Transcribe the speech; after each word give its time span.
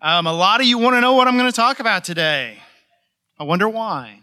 Um, 0.00 0.26
a 0.26 0.32
lot 0.32 0.60
of 0.60 0.66
you 0.66 0.78
want 0.78 0.96
to 0.96 1.00
know 1.00 1.14
what 1.14 1.28
I'm 1.28 1.36
going 1.38 1.50
to 1.50 1.56
talk 1.56 1.80
about 1.80 2.04
today. 2.04 2.58
I 3.38 3.44
wonder 3.44 3.68
why. 3.68 4.20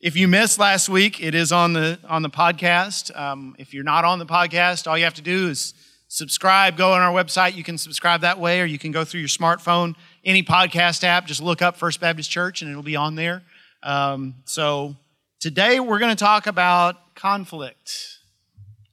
If 0.00 0.16
you 0.16 0.28
missed 0.28 0.58
last 0.58 0.88
week, 0.88 1.22
it 1.22 1.34
is 1.34 1.52
on 1.52 1.72
the 1.72 1.98
on 2.08 2.22
the 2.22 2.30
podcast. 2.30 3.14
Um, 3.16 3.54
if 3.58 3.74
you're 3.74 3.84
not 3.84 4.04
on 4.04 4.18
the 4.18 4.26
podcast, 4.26 4.86
all 4.86 4.96
you 4.96 5.04
have 5.04 5.14
to 5.14 5.22
do 5.22 5.48
is 5.48 5.74
subscribe. 6.08 6.76
Go 6.76 6.92
on 6.92 7.00
our 7.00 7.12
website. 7.12 7.54
You 7.54 7.64
can 7.64 7.78
subscribe 7.78 8.22
that 8.22 8.38
way, 8.38 8.60
or 8.60 8.64
you 8.64 8.78
can 8.78 8.92
go 8.92 9.04
through 9.04 9.20
your 9.20 9.28
smartphone, 9.28 9.94
any 10.24 10.42
podcast 10.42 11.04
app. 11.04 11.26
Just 11.26 11.42
look 11.42 11.62
up 11.62 11.76
First 11.76 12.00
Baptist 12.00 12.30
Church, 12.30 12.62
and 12.62 12.70
it'll 12.70 12.82
be 12.82 12.96
on 12.96 13.14
there. 13.14 13.42
Um, 13.82 14.36
so 14.44 14.96
today 15.38 15.80
we're 15.80 15.98
going 15.98 16.14
to 16.14 16.22
talk 16.22 16.46
about 16.46 17.14
conflict. 17.14 18.18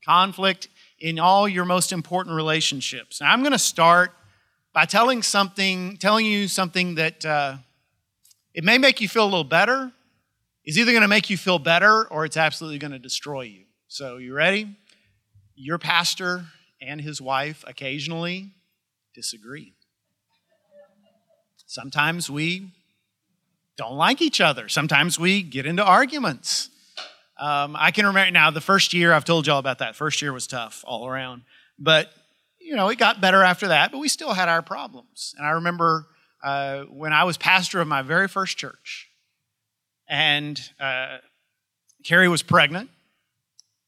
Conflict 0.06 0.70
in 1.00 1.20
all 1.20 1.48
your 1.48 1.66
most 1.66 1.92
important 1.92 2.36
relationships. 2.36 3.22
Now, 3.22 3.32
I'm 3.32 3.42
going 3.42 3.52
to 3.52 3.60
start 3.60 4.12
by 4.78 4.86
telling 4.86 5.24
something, 5.24 5.98
telling 5.98 6.24
you 6.24 6.48
something 6.48 6.94
that 6.94 7.26
uh, 7.26 7.58
it 8.54 8.64
may 8.64 8.78
make 8.78 9.02
you 9.02 9.10
feel 9.10 9.24
a 9.24 9.26
little 9.26 9.44
better. 9.44 9.92
is 10.64 10.78
either 10.78 10.92
going 10.92 11.02
to 11.02 11.08
make 11.08 11.32
you 11.32 11.36
feel 11.36 11.58
better 11.58 12.06
or 12.10 12.26
it's 12.26 12.38
absolutely 12.38 12.78
going 12.78 12.92
to 12.92 13.00
destroy 13.00 13.42
you. 13.42 13.64
So, 13.88 14.18
you 14.18 14.36
ready? 14.36 14.78
Your 15.56 15.80
pastor 15.80 16.46
and 16.80 17.02
his 17.02 17.20
wife 17.20 17.64
occasionally 17.66 18.52
disagree. 19.16 19.74
Sometimes 21.66 22.30
we 22.30 22.72
don't 23.78 23.98
like 23.98 24.22
each 24.22 24.40
other. 24.40 24.70
Sometimes 24.70 25.20
we 25.20 25.42
get 25.42 25.66
into 25.66 25.84
arguments. 25.84 26.70
Um, 27.40 27.76
I 27.80 27.90
can 27.90 28.06
remember 28.06 28.30
now 28.30 28.52
the 28.52 28.62
first 28.62 28.94
year, 28.94 29.12
I've 29.12 29.26
told 29.26 29.48
y'all 29.48 29.58
about 29.58 29.80
that. 29.80 29.96
First 29.96 30.22
year 30.22 30.34
was 30.34 30.46
tough 30.46 30.84
all 30.86 31.08
around. 31.08 31.42
But, 31.80 32.12
you 32.68 32.76
know, 32.76 32.90
it 32.90 32.98
got 32.98 33.22
better 33.22 33.44
after 33.44 33.70
that, 33.70 33.94
but 33.94 34.00
we 34.00 34.10
still 34.10 34.34
had 34.34 34.50
our 34.50 34.62
problems. 34.62 35.34
And 35.38 35.48
I 35.48 35.52
remember 35.52 36.06
uh, 36.44 36.82
when 36.84 37.14
I 37.14 37.24
was 37.24 37.38
pastor 37.38 37.80
of 37.80 37.88
my 37.88 38.02
very 38.02 38.28
first 38.28 38.58
church, 38.58 39.08
and 40.10 40.60
uh, 40.78 41.20
Carrie 42.04 42.28
was 42.28 42.44
pregnant 42.44 42.90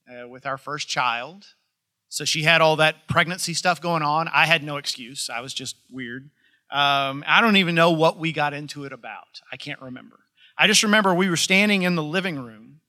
uh, 0.09 0.30
with 0.30 0.45
our 0.45 0.58
first 0.58 0.88
child. 0.88 1.45
So 2.08 2.23
she 2.23 2.44
had 2.44 2.61
all 2.61 2.77
that 2.77 3.05
pregnancy 3.09 3.53
stuff 3.53 3.81
going 3.81 4.02
on. 4.02 4.30
I 4.30 4.45
had 4.45 4.63
no 4.63 4.77
excuse, 4.77 5.30
I 5.30 5.41
was 5.41 5.53
just 5.53 5.75
weird. 5.91 6.30
Um, 6.71 7.25
I 7.27 7.41
don't 7.41 7.58
even 7.58 7.75
know 7.75 7.91
what 7.91 8.17
we 8.17 8.31
got 8.31 8.53
into 8.53 8.86
it 8.86 8.93
about. 8.93 9.41
I 9.52 9.58
can't 9.58 9.81
remember. 9.81 10.19
I 10.58 10.67
just 10.67 10.83
remember 10.83 11.14
we 11.14 11.30
were 11.30 11.36
standing 11.36 11.81
in 11.81 11.95
the 11.95 12.03
living 12.03 12.39
room 12.39 12.80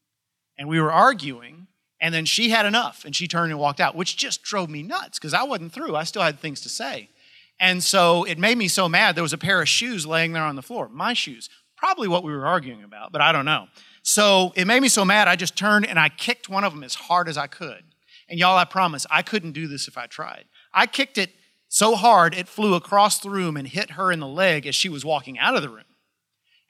and 0.56 0.69
we 0.69 0.80
were 0.80 0.92
arguing, 0.92 1.59
and 2.00 2.14
then 2.14 2.24
she 2.24 2.50
had 2.50 2.66
enough 2.66 3.04
and 3.04 3.14
she 3.14 3.28
turned 3.28 3.50
and 3.50 3.60
walked 3.60 3.80
out, 3.80 3.94
which 3.94 4.16
just 4.16 4.42
drove 4.42 4.70
me 4.70 4.82
nuts 4.82 5.18
because 5.18 5.34
I 5.34 5.42
wasn't 5.42 5.72
through. 5.72 5.96
I 5.96 6.04
still 6.04 6.22
had 6.22 6.40
things 6.40 6.60
to 6.62 6.68
say. 6.68 7.10
And 7.58 7.82
so 7.82 8.24
it 8.24 8.38
made 8.38 8.56
me 8.56 8.68
so 8.68 8.88
mad. 8.88 9.14
There 9.14 9.22
was 9.22 9.34
a 9.34 9.38
pair 9.38 9.60
of 9.60 9.68
shoes 9.68 10.06
laying 10.06 10.32
there 10.32 10.42
on 10.42 10.56
the 10.56 10.62
floor, 10.62 10.88
my 10.88 11.12
shoes, 11.12 11.50
probably 11.76 12.08
what 12.08 12.24
we 12.24 12.32
were 12.32 12.46
arguing 12.46 12.82
about, 12.82 13.12
but 13.12 13.20
I 13.20 13.32
don't 13.32 13.44
know. 13.44 13.66
So 14.02 14.52
it 14.56 14.66
made 14.66 14.80
me 14.80 14.88
so 14.88 15.04
mad, 15.04 15.28
I 15.28 15.36
just 15.36 15.56
turned 15.56 15.86
and 15.86 15.98
I 15.98 16.08
kicked 16.08 16.48
one 16.48 16.64
of 16.64 16.72
them 16.72 16.82
as 16.82 16.94
hard 16.94 17.28
as 17.28 17.36
I 17.36 17.46
could. 17.46 17.84
And 18.28 18.38
y'all, 18.38 18.56
I 18.56 18.64
promise, 18.64 19.06
I 19.10 19.22
couldn't 19.22 19.52
do 19.52 19.68
this 19.68 19.88
if 19.88 19.98
I 19.98 20.06
tried. 20.06 20.44
I 20.72 20.86
kicked 20.86 21.18
it 21.18 21.30
so 21.68 21.96
hard 21.96 22.34
it 22.34 22.48
flew 22.48 22.74
across 22.74 23.18
the 23.18 23.30
room 23.30 23.56
and 23.56 23.68
hit 23.68 23.92
her 23.92 24.10
in 24.10 24.20
the 24.20 24.26
leg 24.26 24.66
as 24.66 24.74
she 24.74 24.88
was 24.88 25.04
walking 25.04 25.38
out 25.38 25.54
of 25.54 25.62
the 25.62 25.68
room. 25.68 25.84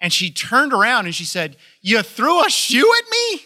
And 0.00 0.12
she 0.12 0.30
turned 0.30 0.72
around 0.72 1.06
and 1.06 1.14
she 1.14 1.24
said, 1.24 1.56
You 1.82 2.02
threw 2.02 2.44
a 2.44 2.50
shoe 2.50 2.90
at 2.98 3.10
me? 3.10 3.42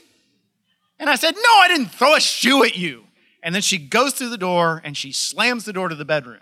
And 1.05 1.11
I 1.11 1.17
said, 1.17 1.35
No, 1.35 1.59
I 1.61 1.69
didn't 1.69 1.89
throw 1.89 2.15
a 2.15 2.21
shoe 2.21 2.65
at 2.65 2.79
you. 2.79 3.05
And 3.43 3.55
then 3.55 3.61
she 3.61 3.77
goes 3.77 4.15
through 4.15 4.31
the 4.31 4.39
door 4.39 4.81
and 4.85 4.97
she 4.97 5.13
slams 5.13 5.67
the 5.67 5.73
door 5.75 5.91
to 5.91 5.95
the 5.95 6.07
bedroom. 6.07 6.41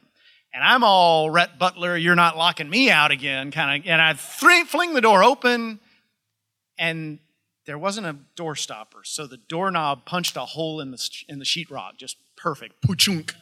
And 0.55 0.62
I'm 0.62 0.84
all 0.84 1.30
Rhett 1.30 1.58
Butler, 1.58 1.96
you're 1.96 2.14
not 2.14 2.36
locking 2.36 2.70
me 2.70 2.88
out 2.88 3.10
again, 3.10 3.50
kind 3.50 3.83
of. 3.83 3.88
And 3.88 4.00
I 4.00 4.14
fling 4.14 4.94
the 4.94 5.00
door 5.00 5.24
open, 5.24 5.80
and 6.78 7.18
there 7.66 7.77
wasn't 7.77 8.06
a 8.06 8.16
door 8.36 8.55
stopper. 8.55 9.00
So 9.02 9.27
the 9.27 9.39
doorknob 9.39 10.05
punched 10.05 10.36
a 10.36 10.45
hole 10.45 10.80
in 10.80 10.92
the, 10.92 11.11
in 11.29 11.40
the 11.40 11.44
sheetrock, 11.44 11.96
just 11.96 12.18
perfect. 12.36 12.80
Puchunk. 12.86 13.34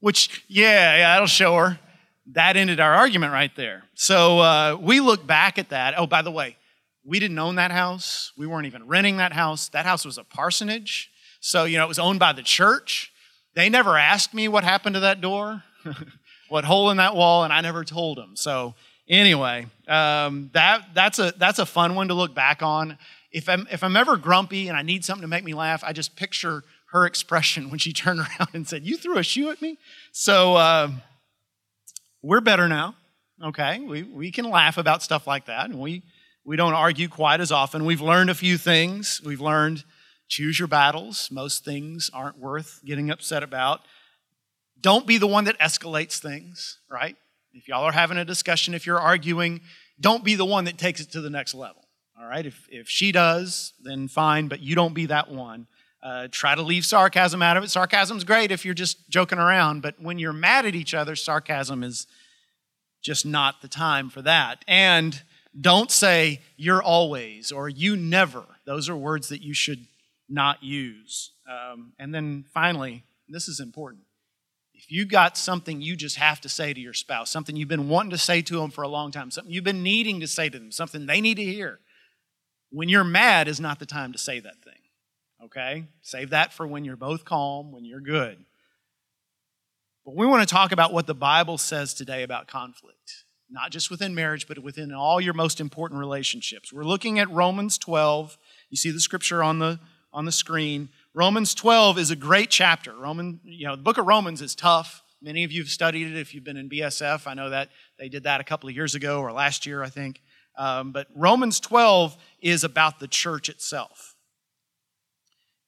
Which, 0.00 0.44
yeah, 0.48 0.96
yeah, 0.96 1.14
that'll 1.14 1.28
show 1.28 1.54
her. 1.54 1.78
That 2.32 2.56
ended 2.56 2.80
our 2.80 2.92
argument 2.92 3.32
right 3.32 3.54
there. 3.54 3.84
So 3.94 4.40
uh, 4.40 4.78
we 4.80 4.98
look 4.98 5.24
back 5.24 5.58
at 5.58 5.68
that. 5.68 5.94
Oh, 5.96 6.08
by 6.08 6.22
the 6.22 6.32
way, 6.32 6.56
we 7.06 7.20
didn't 7.20 7.38
own 7.38 7.54
that 7.54 7.70
house. 7.70 8.32
We 8.36 8.46
weren't 8.46 8.66
even 8.66 8.86
renting 8.86 9.18
that 9.18 9.32
house. 9.32 9.68
That 9.68 9.86
house 9.86 10.04
was 10.04 10.18
a 10.18 10.24
parsonage. 10.24 11.10
So, 11.40 11.64
you 11.64 11.78
know, 11.78 11.84
it 11.84 11.88
was 11.88 12.00
owned 12.00 12.18
by 12.18 12.32
the 12.32 12.42
church. 12.42 13.12
They 13.54 13.68
never 13.68 13.96
asked 13.96 14.34
me 14.34 14.48
what 14.48 14.64
happened 14.64 14.94
to 14.94 15.00
that 15.00 15.20
door, 15.20 15.62
what 16.48 16.64
hole 16.64 16.90
in 16.90 16.96
that 16.96 17.14
wall, 17.14 17.44
and 17.44 17.52
I 17.52 17.60
never 17.60 17.84
told 17.84 18.18
them. 18.18 18.34
So, 18.34 18.74
anyway, 19.08 19.66
um, 19.86 20.50
that, 20.52 20.88
that's, 20.94 21.18
a, 21.20 21.32
that's 21.38 21.60
a 21.60 21.66
fun 21.66 21.94
one 21.94 22.08
to 22.08 22.14
look 22.14 22.34
back 22.34 22.62
on. 22.62 22.98
If 23.30 23.48
I'm, 23.48 23.68
if 23.70 23.84
I'm 23.84 23.96
ever 23.96 24.16
grumpy 24.16 24.68
and 24.68 24.76
I 24.76 24.82
need 24.82 25.04
something 25.04 25.22
to 25.22 25.28
make 25.28 25.44
me 25.44 25.54
laugh, 25.54 25.84
I 25.84 25.92
just 25.92 26.16
picture 26.16 26.64
her 26.90 27.06
expression 27.06 27.70
when 27.70 27.78
she 27.78 27.92
turned 27.92 28.18
around 28.18 28.48
and 28.52 28.66
said, 28.66 28.84
You 28.84 28.96
threw 28.96 29.16
a 29.18 29.22
shoe 29.22 29.50
at 29.50 29.62
me? 29.62 29.78
So, 30.10 30.56
uh, 30.56 30.90
we're 32.20 32.40
better 32.40 32.66
now, 32.66 32.96
okay? 33.40 33.78
We, 33.78 34.02
we 34.02 34.32
can 34.32 34.50
laugh 34.50 34.78
about 34.78 35.04
stuff 35.04 35.28
like 35.28 35.46
that, 35.46 35.66
and 35.66 35.78
we 35.78 36.02
we 36.46 36.56
don't 36.56 36.74
argue 36.74 37.08
quite 37.08 37.40
as 37.40 37.50
often. 37.50 37.84
We've 37.84 38.00
learned 38.00 38.30
a 38.30 38.34
few 38.34 38.56
things. 38.56 39.20
We've 39.24 39.40
learned 39.40 39.82
choose 40.28 40.58
your 40.58 40.68
battles. 40.68 41.28
Most 41.30 41.64
things 41.64 42.08
aren't 42.14 42.38
worth 42.38 42.80
getting 42.84 43.10
upset 43.10 43.42
about. 43.42 43.80
Don't 44.80 45.06
be 45.06 45.18
the 45.18 45.26
one 45.26 45.44
that 45.44 45.58
escalates 45.58 46.18
things, 46.18 46.78
right? 46.88 47.16
If 47.52 47.66
y'all 47.66 47.84
are 47.84 47.92
having 47.92 48.16
a 48.16 48.24
discussion, 48.24 48.74
if 48.74 48.86
you're 48.86 49.00
arguing, 49.00 49.60
don't 50.00 50.22
be 50.22 50.36
the 50.36 50.44
one 50.44 50.64
that 50.64 50.78
takes 50.78 51.00
it 51.00 51.10
to 51.12 51.20
the 51.20 51.30
next 51.30 51.54
level, 51.54 51.88
all 52.18 52.26
right? 52.28 52.46
If, 52.46 52.68
if 52.70 52.88
she 52.88 53.10
does, 53.10 53.72
then 53.82 54.06
fine, 54.06 54.46
but 54.46 54.60
you 54.60 54.76
don't 54.76 54.94
be 54.94 55.06
that 55.06 55.30
one. 55.30 55.66
Uh, 56.02 56.28
try 56.30 56.54
to 56.54 56.62
leave 56.62 56.84
sarcasm 56.84 57.42
out 57.42 57.56
of 57.56 57.64
it. 57.64 57.70
Sarcasm's 57.70 58.22
great 58.22 58.52
if 58.52 58.64
you're 58.64 58.74
just 58.74 59.08
joking 59.08 59.38
around, 59.38 59.82
but 59.82 60.00
when 60.00 60.18
you're 60.18 60.32
mad 60.32 60.66
at 60.66 60.76
each 60.76 60.94
other, 60.94 61.16
sarcasm 61.16 61.82
is 61.82 62.06
just 63.02 63.26
not 63.26 63.62
the 63.62 63.68
time 63.68 64.10
for 64.10 64.22
that. 64.22 64.64
And 64.68 65.20
don't 65.58 65.90
say 65.90 66.40
you're 66.56 66.82
always 66.82 67.52
or 67.52 67.68
you 67.68 67.96
never. 67.96 68.44
Those 68.64 68.88
are 68.88 68.96
words 68.96 69.28
that 69.28 69.42
you 69.42 69.54
should 69.54 69.86
not 70.28 70.62
use. 70.62 71.32
Um, 71.48 71.92
and 71.98 72.14
then 72.14 72.44
finally, 72.52 73.04
this 73.28 73.48
is 73.48 73.60
important. 73.60 74.04
If 74.74 74.90
you 74.90 75.06
got 75.06 75.38
something 75.38 75.80
you 75.80 75.96
just 75.96 76.16
have 76.16 76.40
to 76.42 76.48
say 76.48 76.74
to 76.74 76.80
your 76.80 76.92
spouse, 76.92 77.30
something 77.30 77.56
you've 77.56 77.68
been 77.68 77.88
wanting 77.88 78.10
to 78.10 78.18
say 78.18 78.42
to 78.42 78.56
them 78.60 78.70
for 78.70 78.82
a 78.82 78.88
long 78.88 79.10
time, 79.10 79.30
something 79.30 79.52
you've 79.52 79.64
been 79.64 79.82
needing 79.82 80.20
to 80.20 80.26
say 80.26 80.48
to 80.48 80.58
them, 80.58 80.70
something 80.70 81.06
they 81.06 81.20
need 81.20 81.36
to 81.36 81.44
hear, 81.44 81.80
when 82.70 82.88
you're 82.88 83.04
mad 83.04 83.48
is 83.48 83.60
not 83.60 83.78
the 83.78 83.86
time 83.86 84.12
to 84.12 84.18
say 84.18 84.40
that 84.40 84.62
thing. 84.62 84.74
Okay? 85.44 85.84
Save 86.02 86.30
that 86.30 86.52
for 86.52 86.66
when 86.66 86.84
you're 86.84 86.96
both 86.96 87.24
calm, 87.24 87.72
when 87.72 87.84
you're 87.84 88.00
good. 88.00 88.44
But 90.04 90.14
we 90.14 90.26
want 90.26 90.46
to 90.46 90.54
talk 90.54 90.72
about 90.72 90.92
what 90.92 91.06
the 91.06 91.14
Bible 91.14 91.58
says 91.58 91.94
today 91.94 92.22
about 92.22 92.46
conflict 92.46 93.24
not 93.50 93.70
just 93.70 93.90
within 93.90 94.14
marriage, 94.14 94.48
but 94.48 94.58
within 94.58 94.92
all 94.92 95.20
your 95.20 95.34
most 95.34 95.60
important 95.60 96.00
relationships. 96.00 96.72
We're 96.72 96.84
looking 96.84 97.18
at 97.18 97.30
Romans 97.30 97.78
12. 97.78 98.36
You 98.70 98.76
see 98.76 98.90
the 98.90 99.00
scripture 99.00 99.42
on 99.42 99.58
the, 99.58 99.78
on 100.12 100.24
the 100.24 100.32
screen. 100.32 100.88
Romans 101.14 101.54
12 101.54 101.98
is 101.98 102.10
a 102.10 102.16
great 102.16 102.50
chapter. 102.50 102.94
Roman, 102.94 103.40
you 103.44 103.66
know, 103.66 103.76
the 103.76 103.82
book 103.82 103.98
of 103.98 104.06
Romans 104.06 104.42
is 104.42 104.54
tough. 104.54 105.02
Many 105.22 105.44
of 105.44 105.52
you 105.52 105.62
have 105.62 105.70
studied 105.70 106.08
it 106.08 106.18
if 106.18 106.34
you've 106.34 106.44
been 106.44 106.56
in 106.56 106.68
BSF. 106.68 107.26
I 107.26 107.34
know 107.34 107.50
that 107.50 107.70
they 107.98 108.08
did 108.08 108.24
that 108.24 108.40
a 108.40 108.44
couple 108.44 108.68
of 108.68 108.74
years 108.74 108.94
ago 108.94 109.20
or 109.20 109.32
last 109.32 109.64
year, 109.64 109.82
I 109.82 109.88
think. 109.88 110.20
Um, 110.58 110.92
but 110.92 111.06
Romans 111.14 111.60
12 111.60 112.16
is 112.40 112.64
about 112.64 112.98
the 112.98 113.08
church 113.08 113.48
itself. 113.48 114.14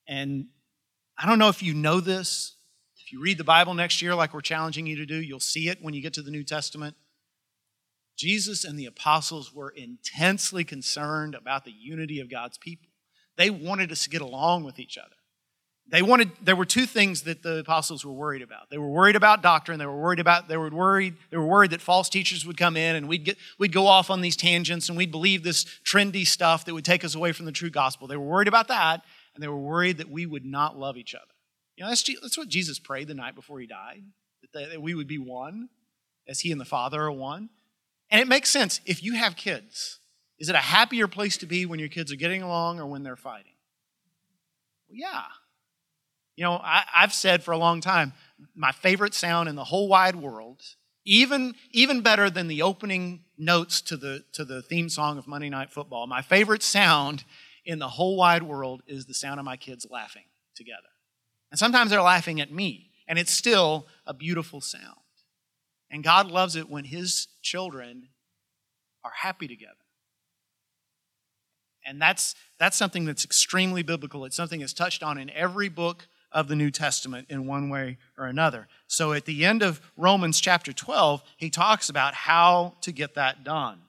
And 0.07 0.47
I 1.19 1.27
don't 1.27 1.39
know 1.39 1.49
if 1.49 1.63
you 1.63 1.75
know 1.75 2.01
this. 2.01 2.57
If 3.05 3.13
you 3.13 3.21
read 3.21 3.39
the 3.39 3.45
Bible 3.45 3.75
next 3.75 4.03
year, 4.03 4.15
like 4.15 4.35
we're 4.35 4.41
challenging 4.41 4.87
you 4.87 4.97
to 4.97 5.07
do, 5.07 5.17
you'll 5.17 5.41
see 5.41 5.69
it 5.69 5.79
when 5.83 5.95
you 5.95 6.03
get 6.03 6.15
to 6.15 6.23
the 6.23 6.31
New 6.31 6.45
Testament. 6.45 6.97
Jesus 8.19 8.65
and 8.65 8.79
the 8.79 8.87
apostles 8.87 9.55
were 9.55 9.71
intensely 9.71 10.65
concerned 10.65 11.35
about 11.35 11.65
the 11.65 11.73
unity 11.73 12.19
of 12.19 12.29
God's 12.29 12.59
people. 12.59 12.89
They 13.37 13.49
wanted 13.49 13.93
us 13.93 14.03
to 14.03 14.11
get 14.11 14.21
along 14.21 14.65
with 14.65 14.81
each 14.81 14.99
other. 14.99 15.15
They 15.91 16.03
wanted, 16.03 16.33
there 16.43 16.57
were 16.57 16.67
two 16.67 16.85
things 16.85 17.23
that 17.23 17.43
the 17.43 17.61
apostles 17.61 18.05
were 18.05 18.13
worried 18.13 18.43
about. 18.43 18.69
They 18.71 18.77
were 18.77 18.91
worried 18.91 19.17
about 19.17 19.41
doctrine. 19.41 19.79
They 19.79 19.87
were 19.87 19.99
worried 19.99 20.19
about, 20.19 20.49
they 20.49 20.57
were 20.59 20.69
worried, 20.69 21.15
they 21.31 21.39
were 21.39 21.47
worried 21.47 21.71
that 21.71 21.81
false 21.81 22.11
teachers 22.11 22.45
would 22.45 22.59
come 22.59 22.77
in 22.77 22.97
and 22.97 23.09
we'd 23.09 23.25
get, 23.25 23.39
we'd 23.59 23.73
go 23.73 23.87
off 23.87 24.11
on 24.11 24.21
these 24.21 24.37
tangents 24.37 24.89
and 24.89 24.99
we'd 24.99 25.13
believe 25.13 25.45
this 25.45 25.65
trendy 25.87 26.27
stuff 26.27 26.65
that 26.67 26.75
would 26.75 26.85
take 26.85 27.05
us 27.05 27.15
away 27.15 27.33
from 27.33 27.47
the 27.47 27.53
true 27.53 27.71
gospel. 27.71 28.07
They 28.07 28.19
were 28.19 28.27
worried 28.27 28.49
about 28.49 28.69
that, 28.69 29.03
and 29.35 29.43
they 29.43 29.49
were 29.49 29.57
worried 29.57 29.99
that 29.99 30.11
we 30.11 30.27
would 30.27 30.45
not 30.45 30.77
love 30.77 30.99
each 30.99 31.15
other. 31.15 31.25
You 31.77 31.85
know, 31.85 31.91
that's, 31.91 32.03
that's 32.21 32.37
what 32.37 32.49
Jesus 32.49 32.79
prayed 32.79 33.09
the 33.09 33.15
night 33.15 33.37
before 33.37 33.61
he 33.61 33.67
died, 33.67 34.03
that, 34.43 34.53
they, 34.53 34.67
that 34.73 34.83
we 34.83 34.95
would 34.95 35.09
be 35.09 35.19
one, 35.19 35.69
as 36.27 36.41
he 36.41 36.53
and 36.53 36.61
the 36.61 36.67
Father 36.67 37.01
are 37.03 37.13
one. 37.13 37.49
And 38.11 38.21
it 38.21 38.29
makes 38.29 38.51
sense 38.51 38.81
if 38.87 39.03
you 39.03 39.15
have 39.15 39.37
kids. 39.37 39.99
Is 40.39 40.49
it 40.49 40.55
a 40.55 40.59
happier 40.59 41.09
place 41.09 41.37
to 41.39 41.47
be 41.47 41.67
when 41.67 41.81
your 41.81 41.89
kids 41.89 42.13
are 42.13 42.17
getting 42.17 42.43
along 42.43 42.81
or 42.81 42.87
when 42.87 43.03
they're 43.03 43.17
fighting? 43.17 43.53
Well, 44.89 44.97
yeah. 44.99 45.25
You 46.37 46.45
know, 46.45 46.61
I, 46.63 46.85
have 46.93 47.13
said 47.13 47.43
for 47.43 47.51
a 47.51 47.59
long 47.59 47.81
time, 47.81 48.13
my 48.55 48.71
favorite 48.71 49.15
sound 49.15 49.49
in 49.49 49.57
the 49.57 49.65
whole 49.65 49.89
wide 49.89 50.17
world 50.17 50.63
Even, 51.05 51.55
even 51.73 52.01
better 52.03 52.31
than 52.31 52.49
the 52.49 52.63
opening 52.63 53.25
notes 53.37 53.81
to 53.83 53.97
the, 53.97 54.25
to 54.33 54.45
the 54.45 54.63
theme 54.63 54.89
song 54.89 55.19
of 55.19 55.27
Monday 55.27 55.49
Night 55.49 55.71
Football. 55.71 56.07
My 56.07 56.23
favorite 56.23 56.63
sound 56.63 57.25
in 57.65 57.79
the 57.79 57.89
whole 57.89 58.17
wide 58.17 58.43
world 58.43 58.83
is 58.87 59.07
the 59.07 59.15
sound 59.15 59.41
of 59.41 59.47
my 59.47 59.57
kids 59.57 59.87
laughing 59.91 60.25
together. 60.55 60.89
And 61.51 61.59
sometimes 61.59 61.91
they're 61.91 62.03
laughing 62.03 62.41
at 62.41 62.53
me, 62.53 62.91
and 63.09 63.19
it's 63.19 63.33
still 63.33 63.87
a 64.07 64.15
beautiful 64.15 64.61
sound. 64.61 64.99
And 65.91 66.05
God 66.05 66.31
loves 66.31 66.57
it 66.57 66.69
when 66.69 66.85
His 66.85 67.29
children 67.43 68.09
are 69.05 69.13
happy 69.15 69.49
together. 69.49 69.75
And 71.87 72.01
that's, 72.01 72.35
that's 72.59 72.77
something 72.77 73.07
that's 73.07 73.25
extremely 73.25 73.83
biblical. 73.83 74.25
It's 74.27 74.37
something 74.37 74.61
that's 74.61 74.75
touched 74.75 75.03
on 75.03 75.17
in 75.17 75.31
every 75.31 75.69
book 75.71 76.07
of 76.31 76.49
the 76.49 76.57
New 76.57 76.71
Testament 76.71 77.27
in 77.31 77.47
one 77.47 77.71
way 77.71 77.97
or 78.19 78.27
another. 78.27 78.69
So 78.87 79.15
at 79.15 79.25
the 79.25 79.47
end 79.47 79.63
of 79.63 79.81
Romans 79.97 80.41
chapter 80.41 80.73
12, 80.73 81.23
he 81.39 81.49
talks 81.49 81.89
about 81.89 82.13
how 82.13 82.75
to 82.83 82.93
get 82.93 83.15
that 83.15 83.45
done. 83.45 83.81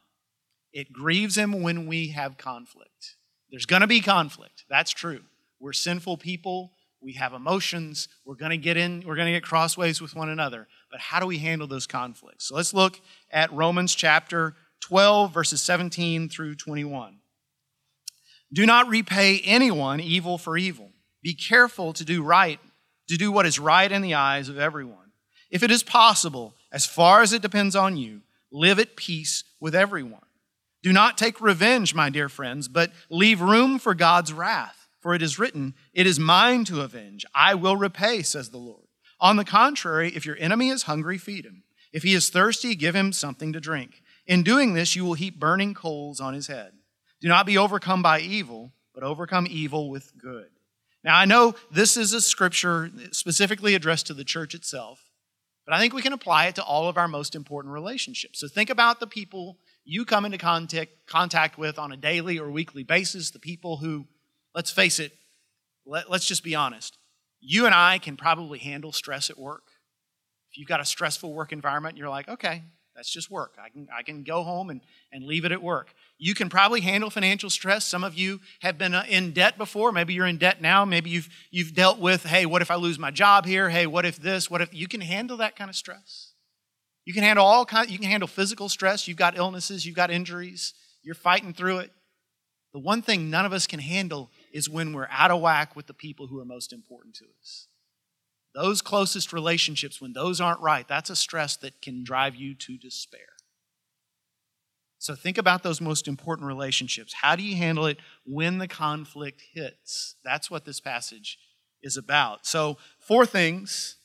It 0.72 0.94
grieves 0.94 1.38
him 1.38 1.62
when 1.62 1.88
we 1.88 2.10
have 2.10 2.38
conflict. 2.38 3.18
There's 3.50 3.66
going 3.66 3.82
to 3.82 3.88
be 3.88 4.00
conflict. 4.00 4.64
That's 4.70 4.92
true. 4.92 5.22
We're 5.60 5.74
sinful 5.74 6.18
people. 6.18 6.72
We 7.02 7.14
have 7.14 7.34
emotions. 7.34 8.08
We're 8.26 8.36
going 8.36 8.52
to 8.52 8.58
get 8.58 8.78
in, 8.78 9.04
we're 9.06 9.16
going 9.16 9.28
to 9.28 9.34
get 9.34 9.44
crossways 9.44 10.02
with 10.02 10.16
one 10.16 10.30
another. 10.30 10.68
But 10.92 11.00
how 11.00 11.20
do 11.20 11.26
we 11.26 11.38
handle 11.38 11.68
those 11.68 11.88
conflicts? 11.88 12.48
So 12.48 12.56
let's 12.56 12.74
look 12.74 13.00
at 13.32 13.54
Romans 13.54 13.94
chapter 13.94 14.56
12, 14.82 15.34
verses 15.34 15.62
17 15.62 16.30
through 16.30 16.56
21. 16.56 17.18
Do 18.52 18.66
not 18.66 18.88
repay 18.88 19.42
anyone 19.46 20.00
evil 20.00 20.38
for 20.38 20.58
evil. 20.58 20.90
Be 21.22 21.34
careful 21.34 21.94
to 21.94 22.04
do 22.04 22.24
right, 22.24 22.60
to 23.08 23.18
do 23.18 23.32
what 23.32 23.46
is 23.46 23.60
right 23.60 23.92
in 23.92 24.02
the 24.02 24.16
eyes 24.16 24.50
of 24.50 24.58
everyone. 24.58 25.12
If 25.52 25.64
it 25.64 25.72
is 25.72 25.84
possible, 25.84 26.56
as 26.72 26.86
far 26.86 27.22
as 27.22 27.34
it 27.34 27.42
depends 27.42 27.76
on 27.76 27.98
you, 27.98 28.22
live 28.52 28.80
at 28.80 28.96
peace 28.96 29.44
with 29.60 29.76
everyone. 29.76 30.22
Do 30.82 30.94
not 30.94 31.18
take 31.18 31.42
revenge, 31.42 31.94
my 31.94 32.10
dear 32.10 32.30
friends, 32.30 32.68
but 32.68 32.92
leave 33.10 33.42
room 33.42 33.80
for 33.80 33.94
God's 33.94 34.32
wrath. 34.32 34.88
For 35.00 35.14
it 35.14 35.22
is 35.22 35.40
written, 35.40 35.76
It 35.94 36.08
is 36.08 36.20
mine 36.20 36.66
to 36.66 36.82
avenge. 36.82 37.26
I 37.34 37.56
will 37.56 37.78
repay, 37.78 38.22
says 38.22 38.50
the 38.50 38.58
Lord. 38.58 38.89
On 39.20 39.36
the 39.36 39.46
contrary, 39.46 40.12
if 40.16 40.26
your 40.26 40.38
enemy 40.40 40.70
is 40.70 40.84
hungry, 40.84 41.18
feed 41.18 41.46
him. 41.46 41.64
If 41.92 42.04
he 42.04 42.14
is 42.14 42.30
thirsty, 42.30 42.76
give 42.76 42.96
him 42.96 43.12
something 43.12 43.52
to 43.54 43.60
drink. 43.60 44.02
In 44.26 44.44
doing 44.44 44.74
this, 44.74 44.96
you 44.96 45.04
will 45.04 45.16
heap 45.16 45.40
burning 45.40 45.74
coals 45.74 46.20
on 46.20 46.34
his 46.34 46.48
head. 46.48 46.74
Do 47.20 47.28
not 47.28 47.46
be 47.46 47.58
overcome 47.58 48.02
by 48.02 48.20
evil, 48.20 48.72
but 48.94 49.04
overcome 49.04 49.48
evil 49.50 49.90
with 49.90 50.18
good. 50.18 50.50
Now, 51.04 51.18
I 51.18 51.26
know 51.26 51.56
this 51.72 51.98
is 51.98 52.14
a 52.14 52.22
scripture 52.22 52.92
specifically 53.12 53.74
addressed 53.74 54.08
to 54.08 54.14
the 54.14 54.24
church 54.24 54.54
itself, 54.54 55.10
but 55.66 55.74
I 55.74 55.80
think 55.80 55.94
we 55.94 56.02
can 56.02 56.14
apply 56.14 56.46
it 56.46 56.56
to 56.56 56.64
all 56.64 56.88
of 56.88 56.98
our 56.98 57.08
most 57.08 57.36
important 57.36 57.74
relationships. 57.74 58.40
So 58.40 58.48
think 58.48 58.70
about 58.70 59.00
the 59.00 59.08
people 59.08 59.58
you 59.84 60.06
come 60.06 60.26
into 60.26 60.38
contact, 60.38 60.92
contact 61.08 61.58
with 61.58 61.80
on 61.80 61.92
a 61.92 61.98
daily 61.98 62.38
or 62.38 62.52
weekly 62.52 62.84
basis, 62.84 63.32
the 63.32 63.40
people 63.40 63.78
who, 63.78 64.06
let's 64.54 64.70
face 64.70 65.00
it, 65.00 65.14
let, 65.86 66.12
let's 66.12 66.28
just 66.28 66.44
be 66.44 66.54
honest. 66.54 66.99
You 67.42 67.66
and 67.66 67.76
I 67.76 67.98
can 68.00 68.18
probably 68.18 68.60
handle 68.60 68.92
stress 68.92 69.30
at 69.30 69.38
work. 69.38 69.64
If 70.52 70.58
you've 70.58 70.68
got 70.68 70.82
a 70.82 70.86
stressful 70.86 71.34
work 71.34 71.52
environment, 71.52 71.98
you're 71.98 72.10
like, 72.10 72.28
okay, 72.28 72.64
that's 72.96 73.10
just 73.10 73.32
work. 73.32 73.56
I 73.64 73.70
can, 73.70 73.88
I 73.96 74.04
can 74.04 74.24
go 74.24 74.44
home 74.44 74.70
and, 74.70 74.82
and 75.14 75.24
leave 75.24 75.46
it 75.46 75.52
at 75.54 75.62
work. 75.62 75.94
You 76.18 76.36
can 76.36 76.50
probably 76.50 76.82
handle 76.82 77.10
financial 77.10 77.50
stress. 77.50 77.86
Some 77.86 78.04
of 78.04 78.16
you 78.16 78.42
have 78.62 78.78
been 78.78 78.94
uh, 78.94 79.06
in 79.08 79.32
debt 79.32 79.58
before. 79.58 79.92
Maybe 79.92 80.14
you're 80.14 80.26
in 80.26 80.38
debt 80.38 80.62
now. 80.62 80.84
Maybe 80.84 81.10
you've, 81.10 81.30
you've 81.50 81.74
dealt 81.74 82.00
with, 82.00 82.26
hey, 82.26 82.46
what 82.46 82.62
if 82.62 82.70
I 82.70 82.76
lose 82.76 83.00
my 83.00 83.12
job 83.12 83.46
here? 83.46 83.70
Hey, 83.70 83.88
what 83.88 84.06
if 84.06 84.18
this? 84.18 84.50
What 84.50 84.60
if 84.62 84.74
you 84.74 84.88
can 84.88 85.00
handle 85.00 85.38
that 85.38 85.56
kind 85.56 85.70
of 85.70 85.76
stress? 85.76 86.34
You 87.06 87.14
can 87.14 87.24
handle 87.24 87.46
all 87.46 87.66
kind, 87.66 87.90
you 87.90 87.98
can 87.98 88.10
handle 88.10 88.28
physical 88.28 88.70
stress. 88.70 89.08
You've 89.08 89.18
got 89.18 89.38
illnesses, 89.38 89.86
you've 89.86 89.96
got 89.96 90.12
injuries, 90.12 90.74
you're 91.02 91.16
fighting 91.16 91.54
through 91.54 91.80
it. 91.80 91.92
The 92.74 92.80
one 92.80 93.02
thing 93.02 93.30
none 93.30 93.46
of 93.46 93.54
us 93.54 93.66
can 93.66 93.80
handle 93.80 94.30
is 94.52 94.70
when 94.70 94.94
we're 94.94 95.08
out 95.10 95.32
of 95.32 95.42
whack 95.42 95.76
with 95.76 95.88
the 95.88 95.94
people 95.94 96.28
who 96.28 96.40
are 96.40 96.46
most 96.46 96.74
important 96.74 97.16
to 97.16 97.26
us. 97.40 97.68
Those 98.56 98.82
closest 98.82 99.32
relationships, 99.32 100.02
when 100.02 100.14
those 100.14 100.42
aren't 100.42 100.62
right, 100.62 100.88
that's 100.88 101.10
a 101.10 101.16
stress 101.16 101.56
that 101.58 101.82
can 101.82 102.04
drive 102.04 102.36
you 102.36 102.56
to 102.56 102.78
despair. 102.78 103.30
So 104.98 105.16
think 105.16 105.38
about 105.38 105.64
those 105.64 105.80
most 105.80 106.08
important 106.08 106.48
relationships. 106.48 107.14
How 107.14 107.36
do 107.36 107.44
you 107.44 107.56
handle 107.56 107.86
it 107.86 108.00
when 108.26 108.58
the 108.58 108.68
conflict 108.68 109.42
hits? 109.54 110.16
That's 110.26 110.52
what 110.52 110.66
this 110.66 110.82
passage 110.82 111.38
is 111.82 111.96
about. 111.96 112.46
So, 112.46 112.78
four 113.00 113.26
things. 113.26 113.96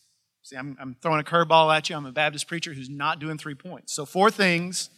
See, 0.43 0.57
I'm, 0.57 0.77
I'm 0.81 0.97
throwing 1.03 1.21
a 1.21 1.25
curveball 1.25 1.75
at 1.77 1.91
you. 1.91 1.97
I'm 1.97 2.07
a 2.07 2.13
Baptist 2.13 2.47
preacher 2.47 2.75
who's 2.75 2.91
not 2.91 3.19
doing 3.19 3.39
three 3.39 3.57
points. 3.57 3.93
So, 3.93 4.07
four 4.07 4.31
things. 4.31 4.91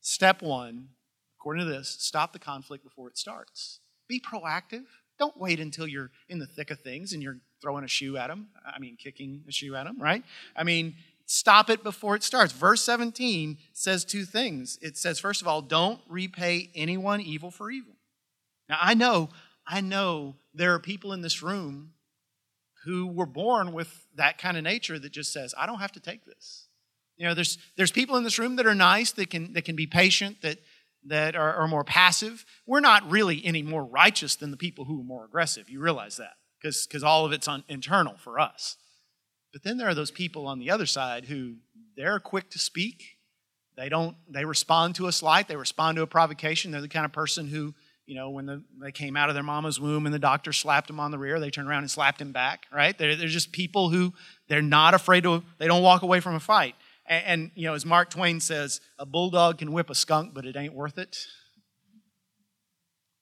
Step 0.00 0.42
one, 0.42 0.88
according 1.38 1.66
to 1.66 1.70
this, 1.70 1.96
stop 1.98 2.32
the 2.32 2.38
conflict 2.38 2.84
before 2.84 3.08
it 3.08 3.18
starts. 3.18 3.80
Be 4.08 4.20
proactive. 4.20 4.84
Don't 5.18 5.36
wait 5.36 5.60
until 5.60 5.86
you're 5.86 6.10
in 6.28 6.38
the 6.38 6.46
thick 6.46 6.70
of 6.70 6.80
things 6.80 7.12
and 7.12 7.22
you're 7.22 7.38
throwing 7.62 7.84
a 7.84 7.88
shoe 7.88 8.16
at 8.16 8.28
them. 8.28 8.48
I 8.66 8.78
mean, 8.78 8.96
kicking 8.96 9.44
a 9.48 9.52
shoe 9.52 9.74
at 9.74 9.84
them, 9.84 10.00
right? 10.00 10.22
I 10.56 10.64
mean, 10.64 10.96
stop 11.26 11.70
it 11.70 11.82
before 11.82 12.14
it 12.16 12.22
starts. 12.22 12.52
Verse 12.52 12.82
17 12.82 13.58
says 13.72 14.04
two 14.04 14.24
things. 14.24 14.78
It 14.82 14.96
says, 14.96 15.18
first 15.18 15.40
of 15.40 15.48
all, 15.48 15.62
don't 15.62 16.00
repay 16.08 16.70
anyone 16.74 17.20
evil 17.20 17.50
for 17.50 17.70
evil. 17.70 17.94
Now, 18.68 18.78
I 18.80 18.94
know, 18.94 19.28
I 19.66 19.80
know 19.80 20.36
there 20.52 20.74
are 20.74 20.78
people 20.78 21.12
in 21.12 21.22
this 21.22 21.42
room 21.42 21.92
who 22.84 23.06
were 23.06 23.26
born 23.26 23.72
with 23.72 24.06
that 24.14 24.36
kind 24.36 24.56
of 24.56 24.62
nature 24.62 24.98
that 24.98 25.12
just 25.12 25.32
says, 25.32 25.54
I 25.56 25.66
don't 25.66 25.80
have 25.80 25.92
to 25.92 26.00
take 26.00 26.24
this. 26.24 26.68
You 27.16 27.26
know, 27.26 27.34
there's, 27.34 27.58
there's 27.76 27.92
people 27.92 28.16
in 28.16 28.24
this 28.24 28.38
room 28.38 28.56
that 28.56 28.66
are 28.66 28.74
nice, 28.74 29.12
that 29.12 29.30
can, 29.30 29.52
that 29.54 29.64
can 29.64 29.76
be 29.76 29.86
patient, 29.86 30.42
that, 30.42 30.58
that 31.06 31.36
are, 31.36 31.54
are 31.54 31.68
more 31.68 31.84
passive. 31.84 32.44
We're 32.66 32.80
not 32.80 33.10
really 33.10 33.44
any 33.44 33.62
more 33.62 33.84
righteous 33.84 34.36
than 34.36 34.50
the 34.50 34.56
people 34.56 34.84
who 34.84 35.00
are 35.00 35.04
more 35.04 35.24
aggressive. 35.24 35.68
You 35.68 35.80
realize 35.80 36.16
that 36.16 36.34
because 36.60 37.04
all 37.04 37.26
of 37.26 37.32
it's 37.32 37.46
on, 37.46 37.64
internal 37.68 38.16
for 38.16 38.38
us. 38.38 38.76
But 39.52 39.62
then 39.62 39.76
there 39.76 39.88
are 39.88 39.94
those 39.94 40.10
people 40.10 40.46
on 40.46 40.58
the 40.58 40.70
other 40.70 40.86
side 40.86 41.26
who 41.26 41.56
they're 41.96 42.18
quick 42.18 42.50
to 42.50 42.58
speak. 42.58 43.18
They 43.76 43.88
don't. 43.88 44.16
They 44.28 44.44
respond 44.44 44.96
to 44.96 45.06
a 45.06 45.12
slight. 45.12 45.48
They 45.48 45.56
respond 45.56 45.96
to 45.96 46.02
a 46.02 46.06
provocation. 46.06 46.70
They're 46.70 46.80
the 46.80 46.88
kind 46.88 47.04
of 47.04 47.12
person 47.12 47.48
who, 47.48 47.74
you 48.06 48.14
know, 48.14 48.30
when 48.30 48.46
the, 48.46 48.62
they 48.80 48.92
came 48.92 49.16
out 49.16 49.28
of 49.28 49.34
their 49.34 49.44
mama's 49.44 49.80
womb 49.80 50.06
and 50.06 50.14
the 50.14 50.18
doctor 50.18 50.52
slapped 50.52 50.86
them 50.86 51.00
on 51.00 51.10
the 51.10 51.18
rear, 51.18 51.38
they 51.38 51.50
turned 51.50 51.68
around 51.68 51.82
and 51.82 51.90
slapped 51.90 52.20
him 52.20 52.32
back. 52.32 52.66
Right? 52.72 52.96
They're, 52.96 53.16
they're 53.16 53.28
just 53.28 53.52
people 53.52 53.90
who 53.90 54.12
they're 54.48 54.62
not 54.62 54.94
afraid 54.94 55.24
to. 55.24 55.42
They 55.58 55.66
don't 55.66 55.82
walk 55.82 56.02
away 56.02 56.20
from 56.20 56.34
a 56.34 56.40
fight. 56.40 56.74
And, 57.06 57.24
and 57.26 57.50
you 57.54 57.66
know, 57.66 57.74
as 57.74 57.84
Mark 57.84 58.10
Twain 58.10 58.40
says, 58.40 58.80
a 58.98 59.06
bulldog 59.06 59.58
can 59.58 59.72
whip 59.72 59.90
a 59.90 59.94
skunk, 59.94 60.34
but 60.34 60.46
it 60.46 60.56
ain't 60.56 60.74
worth 60.74 60.98
it. 60.98 61.18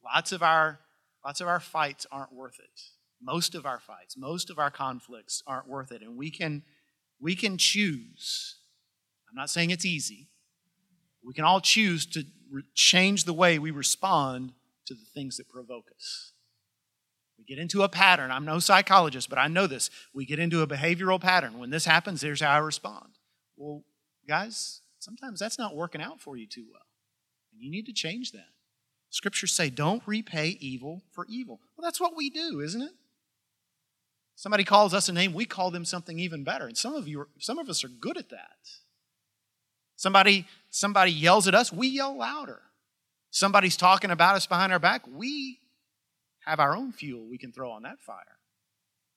Lots 0.04 0.32
of 0.32 0.42
our 0.42 0.80
lots 1.24 1.40
of 1.40 1.48
our 1.48 1.60
fights 1.60 2.06
aren't 2.10 2.32
worth 2.32 2.58
it 2.58 2.80
most 3.22 3.54
of 3.54 3.64
our 3.64 3.78
fights, 3.78 4.16
most 4.16 4.50
of 4.50 4.58
our 4.58 4.70
conflicts 4.70 5.42
aren't 5.46 5.68
worth 5.68 5.92
it. 5.92 6.02
And 6.02 6.16
we 6.16 6.30
can, 6.30 6.62
we 7.20 7.34
can 7.34 7.56
choose. 7.56 8.56
I'm 9.30 9.36
not 9.36 9.50
saying 9.50 9.70
it's 9.70 9.86
easy. 9.86 10.28
We 11.24 11.32
can 11.32 11.44
all 11.44 11.60
choose 11.60 12.04
to 12.06 12.24
re- 12.50 12.64
change 12.74 13.24
the 13.24 13.32
way 13.32 13.58
we 13.58 13.70
respond 13.70 14.52
to 14.86 14.94
the 14.94 15.06
things 15.14 15.36
that 15.36 15.48
provoke 15.48 15.86
us. 15.94 16.32
We 17.38 17.44
get 17.44 17.60
into 17.60 17.82
a 17.82 17.88
pattern. 17.88 18.30
I'm 18.30 18.44
no 18.44 18.58
psychologist, 18.58 19.28
but 19.30 19.38
I 19.38 19.48
know 19.48 19.66
this. 19.66 19.90
We 20.12 20.26
get 20.26 20.38
into 20.38 20.62
a 20.62 20.66
behavioral 20.66 21.20
pattern. 21.20 21.58
When 21.58 21.70
this 21.70 21.84
happens, 21.84 22.22
here's 22.22 22.40
how 22.40 22.50
I 22.50 22.58
respond. 22.58 23.18
Well, 23.56 23.82
guys, 24.28 24.80
sometimes 24.99 25.40
that's 25.40 25.59
not 25.59 25.76
working 25.76 26.00
out 26.00 26.21
for 26.21 26.37
you 26.37 26.47
too 26.47 26.64
well. 26.71 26.87
And 27.52 27.62
you 27.62 27.71
need 27.71 27.87
to 27.87 27.92
change 27.92 28.32
that. 28.32 28.49
Scriptures 29.11 29.52
say, 29.52 29.68
don't 29.68 30.02
repay 30.06 30.56
evil 30.61 31.02
for 31.12 31.26
evil. 31.28 31.61
Well, 31.76 31.85
that's 31.85 32.00
what 32.00 32.16
we 32.16 32.30
do, 32.30 32.61
isn't 32.61 32.80
it? 32.80 32.92
Somebody 34.35 34.64
calls 34.64 34.94
us 34.94 35.09
a 35.09 35.12
name, 35.12 35.35
we 35.35 35.44
call 35.44 35.71
them 35.71 35.85
something 35.85 36.18
even 36.18 36.44
better. 36.44 36.66
And 36.66 36.76
some 36.76 36.94
of 36.94 37.06
you, 37.06 37.21
are, 37.21 37.28
some 37.38 37.59
of 37.59 37.68
us 37.68 37.85
are 37.85 37.88
good 37.88 38.16
at 38.16 38.30
that. 38.30 38.56
Somebody, 39.97 40.47
somebody 40.71 41.12
yells 41.12 41.47
at 41.47 41.54
us, 41.54 41.73
we 41.73 41.88
yell 41.88 42.16
louder. 42.16 42.61
Somebody's 43.30 43.76
talking 43.76 44.11
about 44.11 44.35
us 44.35 44.47
behind 44.47 44.73
our 44.73 44.78
back, 44.78 45.02
we 45.06 45.59
have 46.44 46.59
our 46.59 46.75
own 46.75 46.92
fuel 46.92 47.25
we 47.28 47.38
can 47.38 47.52
throw 47.52 47.71
on 47.71 47.82
that 47.82 48.00
fire. 48.00 48.38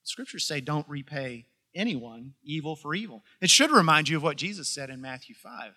Scriptures 0.04 0.46
say, 0.46 0.62
don't 0.62 0.88
repay 0.88 1.46
anyone 1.76 2.34
evil 2.44 2.76
for 2.76 2.96
evil. 2.96 3.24
It 3.42 3.50
should 3.50 3.72
remind 3.72 4.10
you 4.10 4.18
of 4.18 4.24
what 4.24 4.38
Jesus 4.38 4.70
said 4.70 4.90
in 4.90 5.02
Matthew 5.02 5.36
5. 5.36 5.74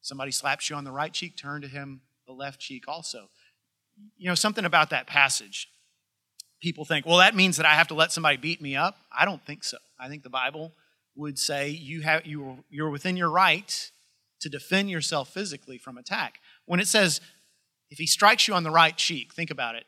Somebody 0.00 0.30
slaps 0.30 0.68
you 0.68 0.76
on 0.76 0.84
the 0.84 0.92
right 0.92 1.12
cheek, 1.12 1.36
turn 1.36 1.62
to 1.62 1.68
him 1.68 2.02
the 2.26 2.32
left 2.32 2.60
cheek 2.60 2.84
also. 2.86 3.30
You 4.16 4.28
know, 4.28 4.34
something 4.34 4.64
about 4.64 4.90
that 4.90 5.06
passage 5.06 5.68
people 6.64 6.86
think, 6.86 7.04
well, 7.04 7.18
that 7.18 7.36
means 7.36 7.58
that 7.58 7.66
I 7.66 7.74
have 7.74 7.88
to 7.88 7.94
let 7.94 8.10
somebody 8.10 8.38
beat 8.38 8.62
me 8.62 8.74
up. 8.74 8.96
I 9.12 9.26
don't 9.26 9.44
think 9.44 9.62
so. 9.62 9.76
I 10.00 10.08
think 10.08 10.22
the 10.22 10.30
Bible 10.30 10.72
would 11.14 11.38
say 11.38 11.68
you 11.68 12.00
have, 12.00 12.24
you, 12.24 12.64
you're 12.70 12.88
within 12.88 13.18
your 13.18 13.28
right 13.28 13.90
to 14.40 14.48
defend 14.48 14.88
yourself 14.88 15.28
physically 15.28 15.76
from 15.76 15.98
attack. 15.98 16.40
When 16.64 16.80
it 16.80 16.88
says, 16.88 17.20
if 17.90 17.98
he 17.98 18.06
strikes 18.06 18.48
you 18.48 18.54
on 18.54 18.62
the 18.62 18.70
right 18.70 18.96
cheek, 18.96 19.34
think 19.34 19.50
about 19.50 19.74
it. 19.74 19.84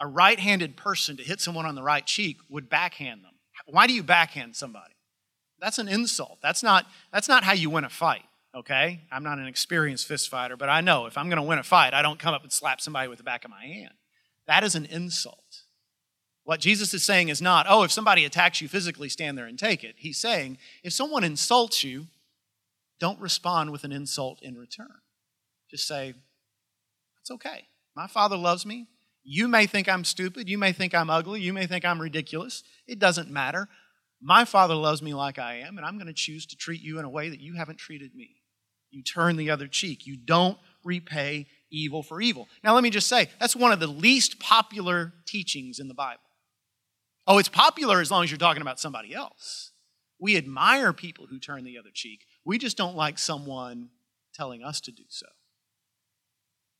A 0.00 0.06
right 0.06 0.40
handed 0.40 0.74
person 0.74 1.18
to 1.18 1.22
hit 1.22 1.38
someone 1.38 1.66
on 1.66 1.74
the 1.74 1.82
right 1.82 2.06
cheek 2.06 2.38
would 2.48 2.70
backhand 2.70 3.22
them. 3.22 3.29
Why 3.70 3.86
do 3.86 3.92
you 3.92 4.02
backhand 4.02 4.56
somebody? 4.56 4.94
That's 5.60 5.78
an 5.78 5.88
insult. 5.88 6.38
That's 6.42 6.62
not, 6.62 6.86
that's 7.12 7.28
not 7.28 7.44
how 7.44 7.52
you 7.52 7.70
win 7.70 7.84
a 7.84 7.90
fight, 7.90 8.24
okay? 8.54 9.00
I'm 9.12 9.22
not 9.22 9.38
an 9.38 9.46
experienced 9.46 10.06
fist 10.06 10.28
fighter, 10.28 10.56
but 10.56 10.68
I 10.68 10.80
know 10.80 11.06
if 11.06 11.18
I'm 11.18 11.26
going 11.26 11.36
to 11.36 11.42
win 11.42 11.58
a 11.58 11.62
fight, 11.62 11.92
I 11.92 12.02
don't 12.02 12.18
come 12.18 12.34
up 12.34 12.42
and 12.42 12.52
slap 12.52 12.80
somebody 12.80 13.08
with 13.08 13.18
the 13.18 13.24
back 13.24 13.44
of 13.44 13.50
my 13.50 13.64
hand. 13.64 13.92
That 14.46 14.64
is 14.64 14.74
an 14.74 14.86
insult. 14.86 15.62
What 16.44 16.60
Jesus 16.60 16.94
is 16.94 17.04
saying 17.04 17.28
is 17.28 17.42
not, 17.42 17.66
oh, 17.68 17.82
if 17.82 17.92
somebody 17.92 18.24
attacks 18.24 18.60
you 18.60 18.68
physically, 18.68 19.08
stand 19.08 19.36
there 19.36 19.46
and 19.46 19.58
take 19.58 19.84
it. 19.84 19.94
He's 19.98 20.18
saying, 20.18 20.58
if 20.82 20.92
someone 20.92 21.22
insults 21.22 21.84
you, 21.84 22.06
don't 22.98 23.20
respond 23.20 23.70
with 23.70 23.84
an 23.84 23.92
insult 23.92 24.42
in 24.42 24.56
return. 24.56 25.00
Just 25.70 25.86
say, 25.86 26.14
it's 27.20 27.30
okay. 27.30 27.66
My 27.94 28.06
father 28.06 28.36
loves 28.36 28.64
me. 28.64 28.88
You 29.22 29.48
may 29.48 29.66
think 29.66 29.88
I'm 29.88 30.04
stupid. 30.04 30.48
You 30.48 30.58
may 30.58 30.72
think 30.72 30.94
I'm 30.94 31.10
ugly. 31.10 31.40
You 31.40 31.52
may 31.52 31.66
think 31.66 31.84
I'm 31.84 32.00
ridiculous. 32.00 32.62
It 32.86 32.98
doesn't 32.98 33.30
matter. 33.30 33.68
My 34.20 34.44
father 34.44 34.74
loves 34.74 35.02
me 35.02 35.14
like 35.14 35.38
I 35.38 35.56
am, 35.56 35.78
and 35.78 35.86
I'm 35.86 35.96
going 35.96 36.06
to 36.06 36.12
choose 36.12 36.46
to 36.46 36.56
treat 36.56 36.82
you 36.82 36.98
in 36.98 37.04
a 37.04 37.10
way 37.10 37.30
that 37.30 37.40
you 37.40 37.54
haven't 37.54 37.78
treated 37.78 38.14
me. 38.14 38.36
You 38.90 39.02
turn 39.02 39.36
the 39.36 39.50
other 39.50 39.66
cheek. 39.66 40.06
You 40.06 40.16
don't 40.16 40.58
repay 40.84 41.46
evil 41.70 42.02
for 42.02 42.20
evil. 42.20 42.48
Now, 42.64 42.74
let 42.74 42.82
me 42.82 42.90
just 42.90 43.06
say, 43.06 43.28
that's 43.38 43.54
one 43.54 43.72
of 43.72 43.80
the 43.80 43.86
least 43.86 44.40
popular 44.40 45.12
teachings 45.26 45.78
in 45.78 45.88
the 45.88 45.94
Bible. 45.94 46.20
Oh, 47.26 47.38
it's 47.38 47.48
popular 47.48 48.00
as 48.00 48.10
long 48.10 48.24
as 48.24 48.30
you're 48.30 48.38
talking 48.38 48.62
about 48.62 48.80
somebody 48.80 49.14
else. 49.14 49.72
We 50.18 50.36
admire 50.36 50.92
people 50.92 51.26
who 51.30 51.38
turn 51.38 51.64
the 51.64 51.78
other 51.78 51.90
cheek. 51.94 52.20
We 52.44 52.58
just 52.58 52.76
don't 52.76 52.96
like 52.96 53.18
someone 53.18 53.90
telling 54.34 54.62
us 54.62 54.80
to 54.82 54.90
do 54.90 55.04
so. 55.08 55.26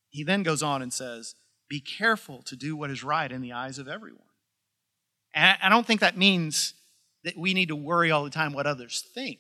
He 0.09 0.25
then 0.25 0.43
goes 0.43 0.63
on 0.63 0.83
and 0.83 0.93
says, 0.93 1.37
Be 1.71 1.81
careful 1.81 2.43
to 2.43 2.57
do 2.57 2.77
what 2.77 2.91
is 2.91 3.05
right 3.05 3.31
in 3.31 3.41
the 3.41 3.53
eyes 3.53 3.79
of 3.79 3.89
everyone. 3.89 4.21
And 5.33 5.57
I 5.63 5.69
don't 5.69 5.87
think 5.87 6.01
that 6.01 6.19
means 6.19 6.75
that 7.23 7.39
we 7.39 7.55
need 7.55 7.69
to 7.69 7.77
worry 7.77 8.11
all 8.11 8.25
the 8.25 8.31
time 8.31 8.53
what 8.53 8.67
others 8.67 9.05
think. 9.15 9.39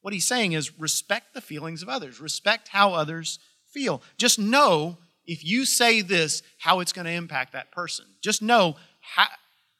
What 0.00 0.14
he's 0.14 0.26
saying 0.26 0.52
is 0.52 0.80
respect 0.80 1.34
the 1.34 1.42
feelings 1.42 1.82
of 1.82 1.90
others, 1.90 2.20
respect 2.20 2.68
how 2.68 2.94
others 2.94 3.38
feel. 3.70 4.00
Just 4.16 4.38
know 4.38 4.96
if 5.26 5.44
you 5.44 5.66
say 5.66 6.00
this, 6.00 6.42
how 6.56 6.80
it's 6.80 6.94
going 6.94 7.04
to 7.04 7.12
impact 7.12 7.52
that 7.52 7.70
person. 7.70 8.06
Just 8.22 8.40
know 8.40 8.76
how, 9.00 9.26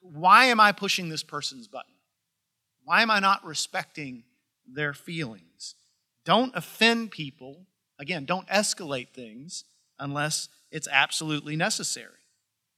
why 0.00 0.46
am 0.46 0.60
I 0.60 0.72
pushing 0.72 1.08
this 1.08 1.22
person's 1.22 1.68
button? 1.68 1.94
Why 2.84 3.00
am 3.00 3.10
I 3.10 3.18
not 3.20 3.44
respecting 3.46 4.24
their 4.70 4.92
feelings? 4.92 5.74
Don't 6.26 6.54
offend 6.54 7.12
people. 7.12 7.66
Again, 7.98 8.26
don't 8.26 8.46
escalate 8.48 9.08
things 9.14 9.64
unless 9.98 10.50
it's 10.70 10.88
absolutely 10.90 11.56
necessary. 11.56 12.18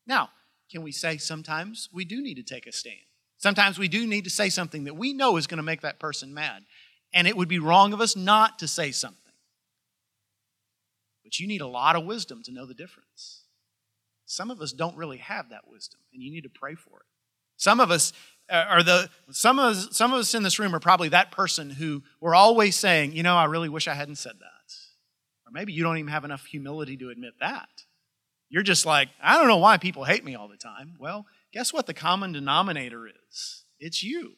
Now, 0.06 0.30
can 0.70 0.82
we 0.82 0.92
say 0.92 1.16
sometimes 1.16 1.88
we 1.92 2.04
do 2.04 2.22
need 2.22 2.36
to 2.36 2.42
take 2.42 2.66
a 2.66 2.72
stand? 2.72 2.96
Sometimes 3.38 3.78
we 3.78 3.88
do 3.88 4.06
need 4.06 4.24
to 4.24 4.30
say 4.30 4.48
something 4.50 4.84
that 4.84 4.96
we 4.96 5.12
know 5.12 5.36
is 5.36 5.46
going 5.46 5.58
to 5.58 5.62
make 5.62 5.80
that 5.80 5.98
person 5.98 6.34
mad. 6.34 6.62
And 7.12 7.26
it 7.26 7.36
would 7.36 7.48
be 7.48 7.58
wrong 7.58 7.92
of 7.92 8.00
us 8.00 8.14
not 8.14 8.58
to 8.60 8.68
say 8.68 8.92
something. 8.92 9.32
But 11.24 11.40
you 11.40 11.48
need 11.48 11.60
a 11.60 11.66
lot 11.66 11.96
of 11.96 12.04
wisdom 12.04 12.42
to 12.44 12.52
know 12.52 12.66
the 12.66 12.74
difference. 12.74 13.44
Some 14.26 14.50
of 14.50 14.60
us 14.60 14.72
don't 14.72 14.96
really 14.96 15.18
have 15.18 15.50
that 15.50 15.68
wisdom, 15.68 16.00
and 16.12 16.22
you 16.22 16.30
need 16.30 16.44
to 16.44 16.50
pray 16.50 16.76
for 16.76 17.00
it. 17.00 17.06
Some 17.56 17.80
of 17.80 17.90
us 17.90 18.12
uh, 18.48 18.64
are 18.68 18.82
the 18.82 19.10
some 19.30 19.58
of 19.58 19.76
us, 19.76 19.88
some 19.96 20.12
of 20.12 20.20
us 20.20 20.34
in 20.34 20.42
this 20.42 20.58
room 20.58 20.74
are 20.74 20.80
probably 20.80 21.08
that 21.08 21.30
person 21.30 21.70
who 21.70 22.02
we're 22.20 22.34
always 22.34 22.76
saying, 22.76 23.12
you 23.12 23.22
know, 23.22 23.36
I 23.36 23.46
really 23.46 23.68
wish 23.68 23.88
I 23.88 23.94
hadn't 23.94 24.16
said 24.16 24.34
that. 24.38 24.74
Or 25.50 25.52
maybe 25.52 25.72
you 25.72 25.82
don't 25.82 25.98
even 25.98 26.12
have 26.12 26.24
enough 26.24 26.46
humility 26.46 26.96
to 26.98 27.10
admit 27.10 27.34
that. 27.40 27.68
You're 28.48 28.62
just 28.62 28.86
like, 28.86 29.08
I 29.22 29.36
don't 29.36 29.48
know 29.48 29.58
why 29.58 29.76
people 29.76 30.04
hate 30.04 30.24
me 30.24 30.34
all 30.34 30.48
the 30.48 30.56
time. 30.56 30.94
Well, 30.98 31.26
guess 31.52 31.72
what 31.72 31.86
the 31.86 31.94
common 31.94 32.32
denominator 32.32 33.06
is? 33.06 33.64
It's 33.78 34.02
you, 34.02 34.34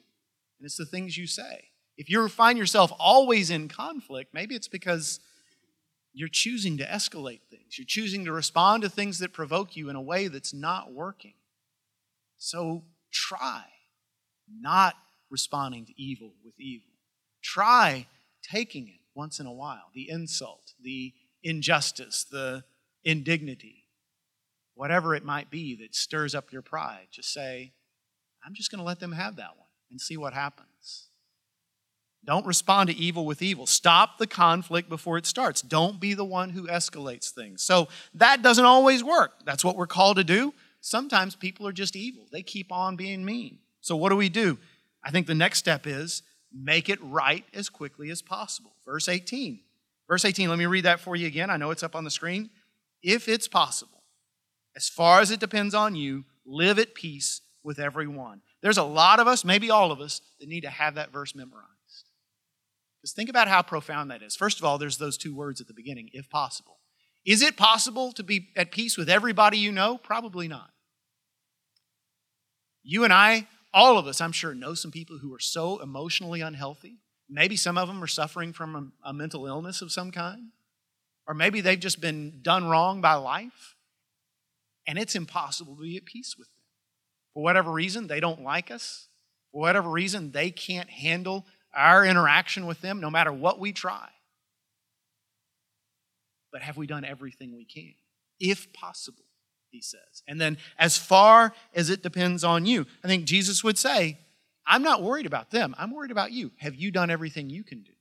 and 0.58 0.64
it's 0.64 0.76
the 0.76 0.86
things 0.86 1.16
you 1.16 1.26
say. 1.26 1.68
If 1.96 2.08
you 2.08 2.26
find 2.28 2.58
yourself 2.58 2.92
always 2.98 3.50
in 3.50 3.68
conflict, 3.68 4.32
maybe 4.32 4.54
it's 4.54 4.68
because 4.68 5.20
you're 6.14 6.28
choosing 6.28 6.78
to 6.78 6.84
escalate 6.84 7.40
things. 7.50 7.78
You're 7.78 7.86
choosing 7.86 8.24
to 8.24 8.32
respond 8.32 8.82
to 8.82 8.88
things 8.88 9.18
that 9.18 9.32
provoke 9.32 9.76
you 9.76 9.88
in 9.88 9.96
a 9.96 10.02
way 10.02 10.28
that's 10.28 10.54
not 10.54 10.92
working. 10.92 11.34
So 12.36 12.84
try 13.10 13.64
not 14.60 14.94
responding 15.30 15.86
to 15.86 15.92
evil 16.00 16.34
with 16.44 16.58
evil. 16.58 16.90
Try 17.42 18.06
taking 18.42 18.88
it 18.88 19.01
once 19.14 19.40
in 19.40 19.46
a 19.46 19.52
while 19.52 19.90
the 19.94 20.08
insult, 20.08 20.72
the 20.82 21.12
injustice, 21.42 22.24
the 22.24 22.64
indignity, 23.04 23.86
whatever 24.74 25.14
it 25.14 25.24
might 25.24 25.50
be 25.50 25.76
that 25.76 25.94
stirs 25.94 26.34
up 26.34 26.52
your 26.52 26.62
pride. 26.62 27.08
Just 27.10 27.32
say, 27.32 27.72
I'm 28.44 28.54
just 28.54 28.70
going 28.70 28.78
to 28.78 28.84
let 28.84 29.00
them 29.00 29.12
have 29.12 29.36
that 29.36 29.56
one 29.56 29.68
and 29.90 30.00
see 30.00 30.16
what 30.16 30.34
happens. 30.34 31.08
Don't 32.24 32.46
respond 32.46 32.88
to 32.88 32.96
evil 32.96 33.26
with 33.26 33.42
evil. 33.42 33.66
Stop 33.66 34.18
the 34.18 34.28
conflict 34.28 34.88
before 34.88 35.18
it 35.18 35.26
starts. 35.26 35.60
Don't 35.60 35.98
be 35.98 36.14
the 36.14 36.24
one 36.24 36.50
who 36.50 36.68
escalates 36.68 37.30
things. 37.30 37.62
So 37.62 37.88
that 38.14 38.42
doesn't 38.42 38.64
always 38.64 39.02
work. 39.02 39.44
That's 39.44 39.64
what 39.64 39.76
we're 39.76 39.88
called 39.88 40.18
to 40.18 40.24
do. 40.24 40.54
Sometimes 40.80 41.34
people 41.34 41.66
are 41.66 41.72
just 41.72 41.94
evil, 41.94 42.26
they 42.32 42.42
keep 42.42 42.72
on 42.72 42.96
being 42.96 43.24
mean. 43.24 43.58
So 43.80 43.96
what 43.96 44.10
do 44.10 44.16
we 44.16 44.28
do? 44.28 44.58
I 45.04 45.10
think 45.10 45.26
the 45.26 45.34
next 45.34 45.58
step 45.58 45.86
is 45.86 46.22
make 46.54 46.88
it 46.88 46.98
right 47.02 47.44
as 47.54 47.68
quickly 47.68 48.10
as 48.10 48.22
possible. 48.22 48.74
Verse 48.84 49.08
18. 49.08 49.60
Verse 50.08 50.24
18, 50.24 50.48
let 50.48 50.58
me 50.58 50.66
read 50.66 50.84
that 50.84 51.00
for 51.00 51.16
you 51.16 51.26
again. 51.26 51.50
I 51.50 51.56
know 51.56 51.70
it's 51.70 51.82
up 51.82 51.96
on 51.96 52.04
the 52.04 52.10
screen. 52.10 52.50
If 53.02 53.28
it's 53.28 53.48
possible, 53.48 54.02
as 54.76 54.88
far 54.88 55.20
as 55.20 55.30
it 55.30 55.40
depends 55.40 55.74
on 55.74 55.94
you, 55.94 56.24
live 56.44 56.78
at 56.78 56.94
peace 56.94 57.40
with 57.62 57.78
everyone. 57.78 58.42
There's 58.62 58.78
a 58.78 58.82
lot 58.82 59.20
of 59.20 59.26
us, 59.26 59.44
maybe 59.44 59.70
all 59.70 59.92
of 59.92 60.00
us, 60.00 60.20
that 60.40 60.48
need 60.48 60.62
to 60.62 60.70
have 60.70 60.96
that 60.96 61.12
verse 61.12 61.34
memorized. 61.34 61.68
Because 63.00 63.12
think 63.12 63.28
about 63.28 63.48
how 63.48 63.62
profound 63.62 64.10
that 64.10 64.22
is. 64.22 64.36
First 64.36 64.58
of 64.58 64.64
all, 64.64 64.78
there's 64.78 64.98
those 64.98 65.16
two 65.16 65.34
words 65.34 65.60
at 65.60 65.66
the 65.66 65.74
beginning, 65.74 66.10
if 66.12 66.28
possible. 66.30 66.78
Is 67.24 67.42
it 67.42 67.56
possible 67.56 68.12
to 68.12 68.22
be 68.22 68.48
at 68.56 68.72
peace 68.72 68.96
with 68.96 69.08
everybody 69.08 69.58
you 69.58 69.72
know? 69.72 69.98
Probably 69.98 70.48
not. 70.48 70.70
You 72.82 73.04
and 73.04 73.12
I 73.12 73.46
all 73.74 73.98
of 73.98 74.06
us, 74.06 74.20
I'm 74.20 74.32
sure, 74.32 74.54
know 74.54 74.74
some 74.74 74.90
people 74.90 75.18
who 75.18 75.34
are 75.34 75.40
so 75.40 75.80
emotionally 75.80 76.40
unhealthy. 76.40 76.98
Maybe 77.28 77.56
some 77.56 77.78
of 77.78 77.88
them 77.88 78.02
are 78.02 78.08
suffering 78.08 78.52
from 78.52 78.92
a, 79.04 79.10
a 79.10 79.12
mental 79.12 79.46
illness 79.46 79.80
of 79.80 79.92
some 79.92 80.10
kind. 80.10 80.48
Or 81.26 81.34
maybe 81.34 81.60
they've 81.60 81.80
just 81.80 82.00
been 82.00 82.40
done 82.42 82.68
wrong 82.68 83.00
by 83.00 83.14
life. 83.14 83.76
And 84.86 84.98
it's 84.98 85.14
impossible 85.14 85.76
to 85.76 85.82
be 85.82 85.96
at 85.96 86.04
peace 86.04 86.36
with 86.36 86.48
them. 86.48 86.62
For 87.32 87.42
whatever 87.42 87.70
reason, 87.70 88.08
they 88.08 88.20
don't 88.20 88.42
like 88.42 88.70
us. 88.70 89.08
For 89.52 89.60
whatever 89.60 89.88
reason, 89.88 90.32
they 90.32 90.50
can't 90.50 90.90
handle 90.90 91.46
our 91.74 92.04
interaction 92.04 92.66
with 92.66 92.80
them 92.80 93.00
no 93.00 93.10
matter 93.10 93.32
what 93.32 93.58
we 93.58 93.72
try. 93.72 94.08
But 96.52 96.62
have 96.62 96.76
we 96.76 96.86
done 96.86 97.04
everything 97.04 97.56
we 97.56 97.64
can? 97.64 97.94
If 98.38 98.72
possible 98.74 99.24
he 99.72 99.80
says. 99.80 100.22
And 100.28 100.40
then, 100.40 100.58
as 100.78 100.96
far 100.96 101.52
as 101.74 101.90
it 101.90 102.02
depends 102.02 102.44
on 102.44 102.66
you, 102.66 102.86
I 103.02 103.08
think 103.08 103.24
Jesus 103.24 103.64
would 103.64 103.78
say, 103.78 104.18
I'm 104.66 104.82
not 104.82 105.02
worried 105.02 105.26
about 105.26 105.50
them. 105.50 105.74
I'm 105.76 105.92
worried 105.92 106.12
about 106.12 106.30
you. 106.30 106.52
Have 106.58 106.76
you 106.76 106.92
done 106.92 107.10
everything 107.10 107.50
you 107.50 107.64
can 107.64 107.82
do? 107.82 107.92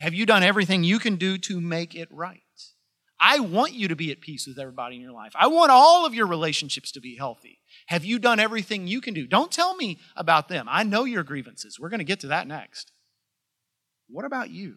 Have 0.00 0.12
you 0.12 0.26
done 0.26 0.42
everything 0.42 0.84
you 0.84 0.98
can 0.98 1.16
do 1.16 1.38
to 1.38 1.60
make 1.60 1.94
it 1.94 2.08
right? 2.10 2.42
I 3.18 3.40
want 3.40 3.72
you 3.72 3.88
to 3.88 3.96
be 3.96 4.12
at 4.12 4.20
peace 4.20 4.46
with 4.46 4.58
everybody 4.58 4.96
in 4.96 5.02
your 5.02 5.12
life. 5.12 5.32
I 5.34 5.46
want 5.46 5.70
all 5.70 6.04
of 6.04 6.12
your 6.12 6.26
relationships 6.26 6.92
to 6.92 7.00
be 7.00 7.16
healthy. 7.16 7.60
Have 7.86 8.04
you 8.04 8.18
done 8.18 8.38
everything 8.38 8.86
you 8.86 9.00
can 9.00 9.14
do? 9.14 9.26
Don't 9.26 9.50
tell 9.50 9.74
me 9.74 9.98
about 10.16 10.48
them. 10.48 10.66
I 10.68 10.82
know 10.82 11.04
your 11.04 11.22
grievances. 11.22 11.80
We're 11.80 11.88
going 11.88 11.98
to 11.98 12.04
get 12.04 12.20
to 12.20 12.26
that 12.26 12.46
next. 12.46 12.92
What 14.08 14.26
about 14.26 14.50
you? 14.50 14.76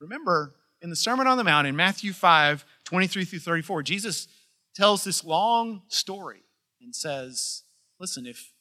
Remember, 0.00 0.54
in 0.80 0.90
the 0.90 0.96
Sermon 0.96 1.26
on 1.26 1.36
the 1.36 1.44
Mount 1.44 1.66
in 1.66 1.76
Matthew 1.76 2.12
5 2.12 2.64
23 2.84 3.24
through 3.24 3.38
34, 3.38 3.82
Jesus 3.82 4.28
tells 4.74 5.04
this 5.04 5.24
long 5.24 5.82
story 5.88 6.42
and 6.80 6.94
says, 6.94 7.62
Listen, 8.00 8.26
if, 8.26 8.52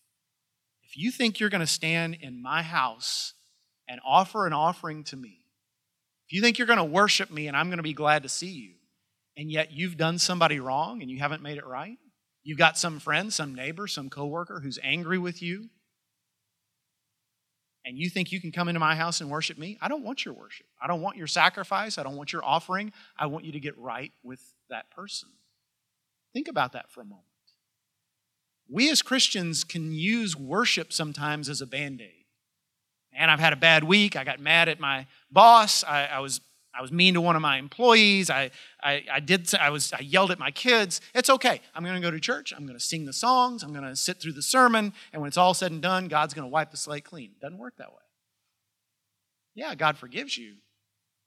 if 0.83 0.95
you 0.95 1.11
think 1.11 1.39
you're 1.39 1.49
going 1.49 1.59
to 1.59 1.67
stand 1.67 2.17
in 2.21 2.41
my 2.41 2.61
house 2.61 3.33
and 3.87 3.99
offer 4.05 4.45
an 4.45 4.53
offering 4.53 5.03
to 5.05 5.17
me, 5.17 5.39
if 6.27 6.33
you 6.33 6.41
think 6.41 6.57
you're 6.57 6.67
going 6.67 6.77
to 6.77 6.83
worship 6.83 7.31
me 7.31 7.47
and 7.47 7.57
I'm 7.57 7.67
going 7.67 7.77
to 7.77 7.83
be 7.83 7.93
glad 7.93 8.23
to 8.23 8.29
see 8.29 8.51
you, 8.51 8.73
and 9.35 9.51
yet 9.51 9.71
you've 9.71 9.97
done 9.97 10.19
somebody 10.19 10.59
wrong 10.59 11.01
and 11.01 11.09
you 11.09 11.19
haven't 11.19 11.41
made 11.41 11.57
it 11.57 11.65
right, 11.65 11.97
you've 12.43 12.59
got 12.59 12.77
some 12.77 12.99
friend, 12.99 13.33
some 13.33 13.55
neighbor, 13.55 13.87
some 13.87 14.09
coworker 14.09 14.59
who's 14.59 14.77
angry 14.83 15.17
with 15.17 15.41
you, 15.41 15.69
and 17.85 17.97
you 17.97 18.09
think 18.09 18.31
you 18.31 18.39
can 18.39 18.51
come 18.51 18.69
into 18.69 18.79
my 18.79 18.95
house 18.95 19.19
and 19.19 19.29
worship 19.29 19.57
me, 19.57 19.77
I 19.81 19.87
don't 19.89 20.03
want 20.03 20.23
your 20.23 20.33
worship. 20.33 20.67
I 20.81 20.87
don't 20.87 21.01
want 21.01 21.17
your 21.17 21.27
sacrifice. 21.27 21.97
I 21.97 22.03
don't 22.03 22.15
want 22.15 22.31
your 22.31 22.45
offering. 22.45 22.93
I 23.17 23.25
want 23.25 23.45
you 23.45 23.51
to 23.53 23.59
get 23.59 23.77
right 23.77 24.11
with 24.23 24.39
that 24.69 24.89
person. 24.91 25.29
Think 26.33 26.47
about 26.47 26.73
that 26.73 26.91
for 26.91 27.01
a 27.01 27.05
moment. 27.05 27.27
We 28.69 28.89
as 28.89 29.01
Christians 29.01 29.63
can 29.63 29.91
use 29.91 30.35
worship 30.35 30.91
sometimes 30.91 31.49
as 31.49 31.61
a 31.61 31.67
band 31.67 32.01
aid. 32.01 32.25
And 33.15 33.29
I've 33.29 33.39
had 33.39 33.53
a 33.53 33.57
bad 33.57 33.83
week. 33.83 34.15
I 34.15 34.23
got 34.23 34.39
mad 34.39 34.67
at 34.67 34.79
my 34.79 35.05
boss. 35.31 35.83
I, 35.83 36.05
I 36.05 36.19
was 36.19 36.41
I 36.75 36.81
was 36.81 36.91
mean 36.91 37.13
to 37.13 37.21
one 37.21 37.35
of 37.35 37.41
my 37.41 37.57
employees. 37.57 38.31
I, 38.31 38.49
I, 38.81 39.03
I, 39.11 39.19
did. 39.19 39.53
I 39.53 39.69
was. 39.69 39.93
I 39.93 39.99
yelled 39.99 40.31
at 40.31 40.39
my 40.39 40.49
kids. 40.49 41.01
It's 41.13 41.29
okay. 41.29 41.61
I'm 41.75 41.83
going 41.83 41.95
to 41.95 42.01
go 42.01 42.09
to 42.09 42.19
church. 42.19 42.51
I'm 42.51 42.65
going 42.65 42.77
to 42.77 42.83
sing 42.83 43.05
the 43.05 43.13
songs. 43.13 43.61
I'm 43.61 43.73
going 43.73 43.85
to 43.85 43.95
sit 43.95 44.19
through 44.19 44.33
the 44.33 44.41
sermon. 44.41 44.91
And 45.11 45.21
when 45.21 45.27
it's 45.27 45.37
all 45.37 45.53
said 45.53 45.71
and 45.71 45.83
done, 45.83 46.07
God's 46.07 46.33
going 46.33 46.45
to 46.45 46.51
wipe 46.51 46.71
the 46.71 46.77
slate 46.77 47.03
clean. 47.03 47.31
It 47.35 47.39
doesn't 47.39 47.59
work 47.59 47.75
that 47.77 47.91
way. 47.91 48.01
Yeah, 49.53 49.75
God 49.75 49.97
forgives 49.97 50.35
you, 50.35 50.55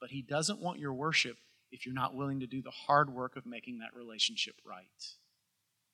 but 0.01 0.11
He 0.11 0.21
doesn't 0.21 0.61
want 0.61 0.81
your 0.81 0.93
worship 0.93 1.37
if 1.71 1.85
you're 1.85 1.95
not 1.95 2.15
willing 2.15 2.41
to 2.41 2.47
do 2.47 2.63
the 2.63 2.71
hard 2.71 3.11
work 3.11 3.37
of 3.37 3.47
making 3.47 3.79
that 3.79 3.95
relationship 3.95 4.55
right. 4.65 4.87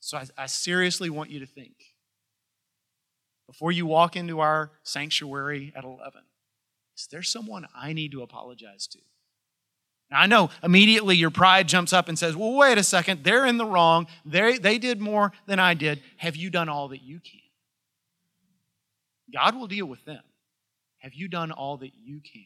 So 0.00 0.18
I, 0.18 0.26
I 0.36 0.46
seriously 0.46 1.10
want 1.10 1.30
you 1.30 1.40
to 1.40 1.46
think 1.46 1.74
before 3.46 3.72
you 3.72 3.86
walk 3.86 4.16
into 4.16 4.40
our 4.40 4.70
sanctuary 4.82 5.72
at 5.76 5.84
11, 5.84 6.22
is 6.96 7.06
there 7.10 7.22
someone 7.22 7.66
I 7.74 7.92
need 7.92 8.12
to 8.12 8.22
apologize 8.22 8.86
to? 8.88 8.98
Now, 10.10 10.20
I 10.20 10.26
know 10.26 10.50
immediately 10.62 11.16
your 11.16 11.30
pride 11.30 11.68
jumps 11.68 11.92
up 11.92 12.08
and 12.08 12.18
says, 12.18 12.36
well, 12.36 12.54
wait 12.54 12.78
a 12.78 12.82
second, 12.82 13.24
they're 13.24 13.46
in 13.46 13.56
the 13.56 13.64
wrong. 13.64 14.06
they 14.26 14.58
they 14.58 14.78
did 14.78 15.00
more 15.00 15.32
than 15.46 15.58
I 15.58 15.74
did. 15.74 16.02
Have 16.18 16.36
you 16.36 16.50
done 16.50 16.68
all 16.68 16.88
that 16.88 17.02
you 17.02 17.18
can? 17.18 17.40
God 19.32 19.56
will 19.56 19.66
deal 19.66 19.86
with 19.86 20.04
them. 20.04 20.22
Have 20.98 21.14
you 21.14 21.28
done 21.28 21.50
all 21.50 21.78
that 21.78 21.92
you 21.94 22.20
can? 22.20 22.44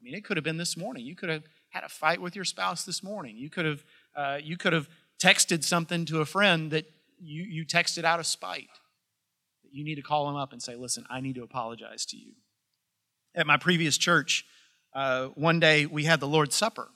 I 0.00 0.04
mean, 0.04 0.14
it 0.14 0.24
could 0.24 0.36
have 0.36 0.44
been 0.44 0.56
this 0.56 0.76
morning. 0.76 1.04
You 1.04 1.16
could 1.16 1.28
have 1.28 1.42
had 1.78 1.84
a 1.84 1.88
fight 1.88 2.20
with 2.20 2.34
your 2.34 2.44
spouse 2.44 2.84
this 2.84 3.04
morning. 3.04 3.36
You 3.36 3.48
could 3.48 3.64
have, 3.64 3.84
uh, 4.16 4.38
you 4.42 4.56
could 4.56 4.72
have 4.72 4.88
texted 5.22 5.62
something 5.62 6.04
to 6.06 6.20
a 6.20 6.24
friend 6.24 6.72
that 6.72 6.90
you, 7.20 7.44
you 7.44 7.64
texted 7.64 8.02
out 8.02 8.18
of 8.18 8.26
spite. 8.26 8.68
You 9.70 9.84
need 9.84 9.94
to 9.94 10.02
call 10.02 10.26
them 10.26 10.34
up 10.34 10.52
and 10.52 10.60
say, 10.60 10.74
listen, 10.74 11.04
I 11.08 11.20
need 11.20 11.36
to 11.36 11.44
apologize 11.44 12.04
to 12.06 12.16
you. 12.16 12.32
At 13.36 13.46
my 13.46 13.58
previous 13.58 13.96
church, 13.96 14.44
uh, 14.92 15.26
one 15.28 15.60
day 15.60 15.86
we 15.86 16.02
had 16.02 16.18
the 16.18 16.26
Lord's 16.26 16.56
Supper. 16.56 16.88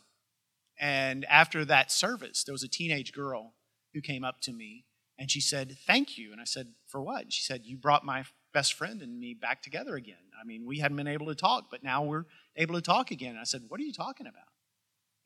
And 0.80 1.24
after 1.26 1.64
that 1.64 1.92
service, 1.92 2.42
there 2.42 2.52
was 2.52 2.64
a 2.64 2.68
teenage 2.68 3.12
girl 3.12 3.54
who 3.94 4.00
came 4.00 4.24
up 4.24 4.40
to 4.42 4.52
me 4.52 4.86
and 5.16 5.30
she 5.30 5.40
said, 5.40 5.76
Thank 5.86 6.18
you. 6.18 6.32
And 6.32 6.40
I 6.40 6.44
said, 6.44 6.72
For 6.88 7.00
what? 7.00 7.32
She 7.32 7.44
said, 7.44 7.60
You 7.66 7.76
brought 7.76 8.04
my 8.04 8.24
best 8.52 8.74
friend 8.74 9.00
and 9.00 9.20
me 9.20 9.34
back 9.34 9.62
together 9.62 9.94
again. 9.94 10.16
I 10.40 10.44
mean, 10.44 10.66
we 10.66 10.80
hadn't 10.80 10.96
been 10.96 11.06
able 11.06 11.26
to 11.26 11.36
talk, 11.36 11.66
but 11.70 11.84
now 11.84 12.02
we're 12.02 12.24
able 12.56 12.74
to 12.74 12.82
talk 12.82 13.12
again. 13.12 13.30
And 13.30 13.38
I 13.38 13.44
said, 13.44 13.62
What 13.68 13.78
are 13.78 13.84
you 13.84 13.92
talking 13.92 14.26
about? 14.26 14.51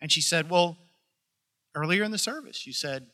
And 0.00 0.12
she 0.12 0.20
said, 0.20 0.50
Well, 0.50 0.78
earlier 1.74 2.04
in 2.04 2.10
the 2.10 2.18
service, 2.18 2.66
you 2.66 2.72
said, 2.72 3.06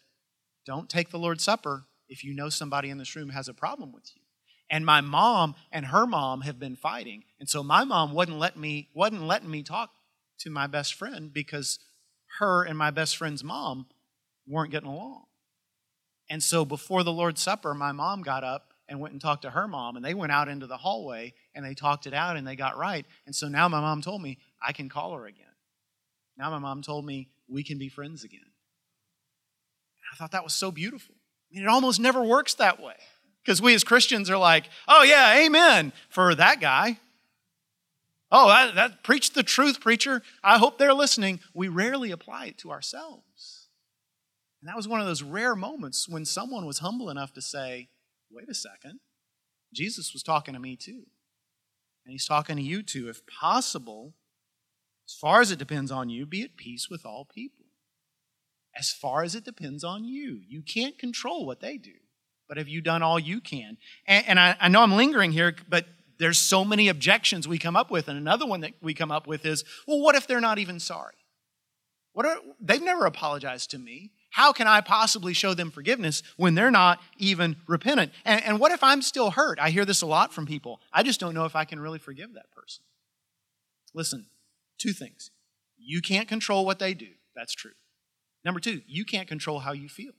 Don't 0.66 0.88
take 0.88 1.10
the 1.10 1.18
Lord's 1.18 1.44
Supper 1.44 1.86
if 2.08 2.24
you 2.24 2.34
know 2.34 2.48
somebody 2.48 2.90
in 2.90 2.98
this 2.98 3.16
room 3.16 3.30
has 3.30 3.48
a 3.48 3.54
problem 3.54 3.92
with 3.92 4.10
you. 4.14 4.22
And 4.70 4.86
my 4.86 5.00
mom 5.00 5.54
and 5.70 5.86
her 5.86 6.06
mom 6.06 6.42
have 6.42 6.58
been 6.58 6.76
fighting. 6.76 7.24
And 7.38 7.48
so 7.48 7.62
my 7.62 7.84
mom 7.84 8.12
wasn't 8.12 8.38
letting 8.38 8.60
me, 8.60 8.88
wasn't 8.94 9.22
letting 9.22 9.50
me 9.50 9.62
talk 9.62 9.90
to 10.40 10.50
my 10.50 10.66
best 10.66 10.94
friend 10.94 11.32
because 11.32 11.78
her 12.38 12.64
and 12.64 12.76
my 12.76 12.90
best 12.90 13.16
friend's 13.16 13.44
mom 13.44 13.86
weren't 14.46 14.72
getting 14.72 14.88
along. 14.88 15.24
And 16.30 16.42
so 16.42 16.64
before 16.64 17.02
the 17.02 17.12
Lord's 17.12 17.42
Supper, 17.42 17.74
my 17.74 17.92
mom 17.92 18.22
got 18.22 18.44
up 18.44 18.72
and 18.88 19.00
went 19.00 19.12
and 19.12 19.20
talked 19.20 19.42
to 19.42 19.50
her 19.50 19.68
mom, 19.68 19.96
and 19.96 20.04
they 20.04 20.14
went 20.14 20.32
out 20.32 20.48
into 20.48 20.66
the 20.66 20.76
hallway 20.76 21.34
and 21.54 21.64
they 21.64 21.74
talked 21.74 22.06
it 22.06 22.14
out 22.14 22.36
and 22.36 22.46
they 22.46 22.56
got 22.56 22.76
right. 22.76 23.06
And 23.26 23.34
so 23.34 23.48
now 23.48 23.68
my 23.68 23.80
mom 23.80 24.02
told 24.02 24.22
me 24.22 24.38
I 24.60 24.72
can 24.72 24.88
call 24.88 25.14
her 25.14 25.26
again. 25.26 25.46
Now 26.42 26.50
my 26.50 26.58
mom 26.58 26.82
told 26.82 27.06
me 27.06 27.28
we 27.46 27.62
can 27.62 27.78
be 27.78 27.88
friends 27.88 28.24
again. 28.24 28.40
I 30.12 30.16
thought 30.16 30.32
that 30.32 30.42
was 30.42 30.52
so 30.52 30.72
beautiful. 30.72 31.14
I 31.14 31.54
mean, 31.54 31.62
it 31.62 31.68
almost 31.68 32.00
never 32.00 32.24
works 32.24 32.54
that 32.54 32.82
way 32.82 32.96
because 33.44 33.62
we 33.62 33.74
as 33.74 33.84
Christians 33.84 34.28
are 34.28 34.36
like, 34.36 34.68
oh, 34.88 35.04
yeah, 35.04 35.38
amen 35.44 35.92
for 36.08 36.34
that 36.34 36.60
guy. 36.60 36.98
Oh, 38.32 38.48
that, 38.48 38.74
that 38.74 39.04
preach 39.04 39.34
the 39.34 39.44
truth, 39.44 39.80
preacher. 39.80 40.20
I 40.42 40.58
hope 40.58 40.78
they're 40.78 40.92
listening. 40.92 41.38
We 41.54 41.68
rarely 41.68 42.10
apply 42.10 42.46
it 42.46 42.58
to 42.58 42.72
ourselves. 42.72 43.68
And 44.60 44.68
that 44.68 44.76
was 44.76 44.88
one 44.88 44.98
of 44.98 45.06
those 45.06 45.22
rare 45.22 45.54
moments 45.54 46.08
when 46.08 46.24
someone 46.24 46.66
was 46.66 46.80
humble 46.80 47.08
enough 47.08 47.32
to 47.34 47.40
say, 47.40 47.88
wait 48.32 48.48
a 48.48 48.54
second, 48.54 48.98
Jesus 49.72 50.12
was 50.12 50.24
talking 50.24 50.54
to 50.54 50.60
me 50.60 50.74
too. 50.74 51.04
And 52.04 52.10
he's 52.10 52.26
talking 52.26 52.56
to 52.56 52.62
you 52.62 52.82
too. 52.82 53.08
If 53.08 53.24
possible, 53.28 54.14
as 55.12 55.18
far 55.18 55.40
as 55.42 55.50
it 55.50 55.58
depends 55.58 55.90
on 55.90 56.08
you, 56.08 56.24
be 56.24 56.42
at 56.42 56.56
peace 56.56 56.88
with 56.88 57.04
all 57.04 57.26
people. 57.26 57.66
As 58.74 58.90
far 58.90 59.22
as 59.22 59.34
it 59.34 59.44
depends 59.44 59.84
on 59.84 60.04
you, 60.04 60.40
you 60.48 60.62
can't 60.62 60.98
control 60.98 61.44
what 61.44 61.60
they 61.60 61.76
do, 61.76 61.92
but 62.48 62.56
have 62.56 62.68
you 62.68 62.80
done 62.80 63.02
all 63.02 63.18
you 63.18 63.40
can? 63.40 63.76
And, 64.06 64.26
and 64.26 64.40
I, 64.40 64.56
I 64.58 64.68
know 64.68 64.82
I'm 64.82 64.96
lingering 64.96 65.32
here, 65.32 65.54
but 65.68 65.84
there's 66.18 66.38
so 66.38 66.64
many 66.64 66.88
objections 66.88 67.46
we 67.46 67.58
come 67.58 67.76
up 67.76 67.90
with. 67.90 68.08
And 68.08 68.16
another 68.16 68.46
one 68.46 68.62
that 68.62 68.72
we 68.80 68.94
come 68.94 69.12
up 69.12 69.26
with 69.26 69.44
is, 69.44 69.64
well, 69.86 70.00
what 70.00 70.14
if 70.14 70.26
they're 70.26 70.40
not 70.40 70.58
even 70.58 70.80
sorry? 70.80 71.14
What 72.14 72.24
are, 72.24 72.38
they've 72.58 72.82
never 72.82 73.04
apologized 73.04 73.70
to 73.72 73.78
me. 73.78 74.12
How 74.30 74.52
can 74.52 74.66
I 74.66 74.80
possibly 74.80 75.34
show 75.34 75.52
them 75.52 75.70
forgiveness 75.70 76.22
when 76.38 76.54
they're 76.54 76.70
not 76.70 77.00
even 77.18 77.56
repentant? 77.68 78.12
And, 78.24 78.42
and 78.44 78.58
what 78.58 78.72
if 78.72 78.82
I'm 78.82 79.02
still 79.02 79.32
hurt? 79.32 79.58
I 79.60 79.68
hear 79.68 79.84
this 79.84 80.00
a 80.00 80.06
lot 80.06 80.32
from 80.32 80.46
people. 80.46 80.80
I 80.90 81.02
just 81.02 81.20
don't 81.20 81.34
know 81.34 81.44
if 81.44 81.54
I 81.54 81.66
can 81.66 81.80
really 81.80 81.98
forgive 81.98 82.32
that 82.32 82.50
person. 82.50 82.82
Listen, 83.92 84.26
two 84.82 84.92
things. 84.92 85.30
You 85.78 86.00
can't 86.00 86.28
control 86.28 86.66
what 86.66 86.78
they 86.78 86.94
do. 86.94 87.08
That's 87.34 87.54
true. 87.54 87.72
Number 88.44 88.60
two, 88.60 88.82
you 88.86 89.04
can't 89.04 89.28
control 89.28 89.60
how 89.60 89.72
you 89.72 89.88
feel. 89.88 90.12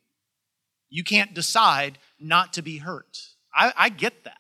You 0.90 1.04
can't 1.04 1.34
decide 1.34 1.98
not 2.20 2.54
to 2.54 2.62
be 2.62 2.78
hurt. 2.78 3.18
I, 3.56 3.74
I 3.76 3.90
get 3.90 4.24
that. 4.24 4.38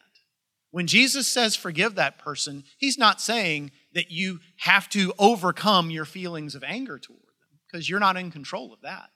When 0.71 0.87
Jesus 0.87 1.27
says 1.27 1.55
forgive 1.55 1.95
that 1.95 2.17
person, 2.17 2.63
he's 2.77 2.97
not 2.97 3.21
saying 3.21 3.71
that 3.93 4.09
you 4.09 4.39
have 4.57 4.89
to 4.89 5.13
overcome 5.19 5.91
your 5.91 6.05
feelings 6.05 6.55
of 6.55 6.63
anger 6.63 6.97
toward 6.97 7.19
them 7.19 7.59
because 7.67 7.89
you're 7.89 7.99
not 7.99 8.17
in 8.17 8.31
control 8.31 8.73
of 8.73 8.81
that. 8.81 9.09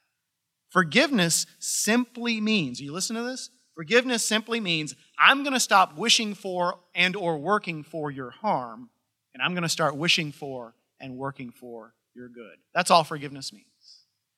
Forgiveness 0.70 1.48
simply 1.60 2.42
means, 2.42 2.80
you 2.80 2.92
listen 2.92 3.16
to 3.16 3.24
this? 3.24 3.50
Forgiveness 3.74 4.24
simply 4.24 4.60
means 4.60 4.96
I'm 5.18 5.44
going 5.44 5.54
to 5.54 5.60
stop 5.60 5.98
wishing 5.98 6.34
for 6.34 6.80
and 6.94 7.16
or 7.16 7.38
working 7.38 7.84
for 7.84 8.12
your 8.12 8.32
harm 8.32 8.90
and 9.34 9.42
I'm 9.42 9.54
going 9.54 9.64
to 9.64 9.70
start 9.70 9.96
wishing 9.96 10.32
for 10.32 10.74
and 11.00 11.18
working 11.18 11.52
for 11.52 11.94
your 12.14 12.30
good. 12.30 12.58
That's 12.74 12.92
all 12.92 13.04
forgiveness 13.04 13.54
means. 13.54 13.66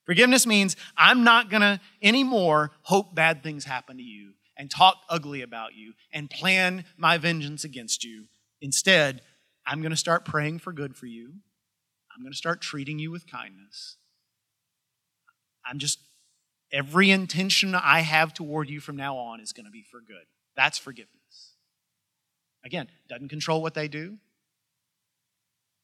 Forgiveness 0.06 0.48
means 0.48 0.76
I'm 0.98 1.24
not 1.24 1.50
going 1.50 1.62
to 1.62 1.80
anymore 2.02 2.72
hope 2.84 3.14
bad 3.14 3.44
things 3.44 3.66
happen 3.66 3.98
to 3.98 4.04
you 4.04 4.34
and 4.58 4.70
talk 4.70 4.98
ugly 5.08 5.42
about 5.42 5.76
you 5.76 5.94
and 6.12 6.30
plan 6.30 6.86
my 6.98 7.18
vengeance 7.18 7.64
against 7.64 8.04
you. 8.04 8.26
Instead, 8.62 9.22
I'm 9.66 9.82
going 9.82 9.92
to 9.92 9.98
start 9.98 10.26
praying 10.26 10.60
for 10.60 10.74
good 10.74 10.96
for 10.96 11.06
you. 11.06 11.34
I'm 12.14 12.24
going 12.24 12.34
to 12.34 12.38
start 12.38 12.60
treating 12.60 13.00
you 13.00 13.12
with 13.12 13.30
kindness. 13.30 13.98
I'm 15.66 15.78
just 15.78 16.00
Every 16.72 17.10
intention 17.10 17.74
I 17.74 18.02
have 18.02 18.34
toward 18.34 18.70
you 18.70 18.80
from 18.80 18.96
now 18.96 19.18
on 19.18 19.40
is 19.40 19.54
going 19.54 19.66
to 19.66 19.72
be 19.72 19.82
for 19.82 20.02
good. 20.02 20.26
That's 20.56 20.78
forgiveness. 20.78 21.56
Again, 22.64 22.88
doesn't 23.08 23.30
control 23.30 23.62
what 23.62 23.74
they 23.74 23.88
do, 23.88 24.18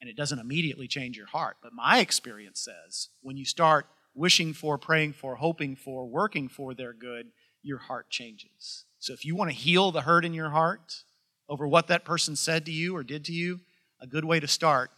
and 0.05 0.11
it 0.11 0.15
doesn't 0.15 0.37
immediately 0.37 0.87
change 0.87 1.17
your 1.17 1.25
heart. 1.25 1.57
But 1.63 1.73
my 1.73 1.97
experience 1.97 2.59
says 2.59 3.09
when 3.23 3.37
you 3.37 3.45
start 3.45 3.87
wishing 4.13 4.53
for, 4.53 4.77
praying 4.77 5.13
for, 5.13 5.35
hoping 5.35 5.75
for, 5.75 6.05
working 6.05 6.47
for 6.47 6.75
their 6.75 6.93
good, 6.93 7.31
your 7.63 7.79
heart 7.79 8.11
changes. 8.11 8.85
So 8.99 9.13
if 9.13 9.25
you 9.25 9.35
want 9.35 9.49
to 9.49 9.57
heal 9.57 9.91
the 9.91 10.01
hurt 10.01 10.23
in 10.23 10.35
your 10.35 10.51
heart 10.51 11.03
over 11.49 11.67
what 11.67 11.87
that 11.87 12.05
person 12.05 12.35
said 12.35 12.67
to 12.67 12.71
you 12.71 12.95
or 12.95 13.03
did 13.03 13.25
to 13.25 13.33
you, 13.33 13.61
a 13.99 14.05
good 14.05 14.25
way 14.25 14.39
to 14.39 14.47
start 14.47 14.91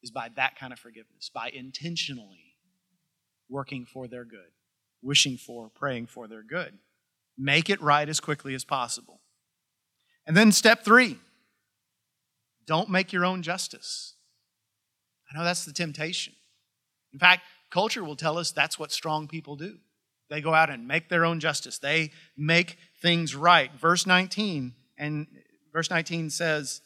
is 0.00 0.12
by 0.12 0.28
that 0.36 0.56
kind 0.56 0.72
of 0.72 0.78
forgiveness, 0.78 1.28
by 1.28 1.50
intentionally 1.50 2.54
working 3.48 3.84
for 3.84 4.06
their 4.06 4.24
good 4.24 4.52
wishing 5.02 5.36
for, 5.36 5.68
praying 5.68 6.06
for 6.06 6.28
their 6.28 6.42
good. 6.42 6.78
Make 7.36 7.68
it 7.68 7.82
right 7.82 8.08
as 8.08 8.20
quickly 8.20 8.54
as 8.54 8.64
possible. 8.64 9.20
And 10.26 10.36
then 10.36 10.52
step 10.52 10.84
three 10.84 11.18
don't 12.64 12.88
make 12.88 13.12
your 13.12 13.24
own 13.24 13.42
justice. 13.42 14.14
I 15.32 15.38
know 15.38 15.44
that's 15.44 15.64
the 15.64 15.72
temptation. 15.72 16.34
In 17.12 17.18
fact, 17.18 17.42
culture 17.70 18.04
will 18.04 18.16
tell 18.16 18.38
us 18.38 18.50
that's 18.50 18.78
what 18.78 18.92
strong 18.92 19.28
people 19.28 19.56
do. 19.56 19.78
They 20.28 20.40
go 20.40 20.54
out 20.54 20.70
and 20.70 20.86
make 20.86 21.08
their 21.08 21.24
own 21.24 21.40
justice. 21.40 21.78
They 21.78 22.10
make 22.36 22.76
things 23.00 23.34
right. 23.34 23.70
Verse 23.74 24.06
19 24.06 24.74
and 24.98 25.26
verse 25.72 25.90
19 25.90 26.30
says, 26.30 26.80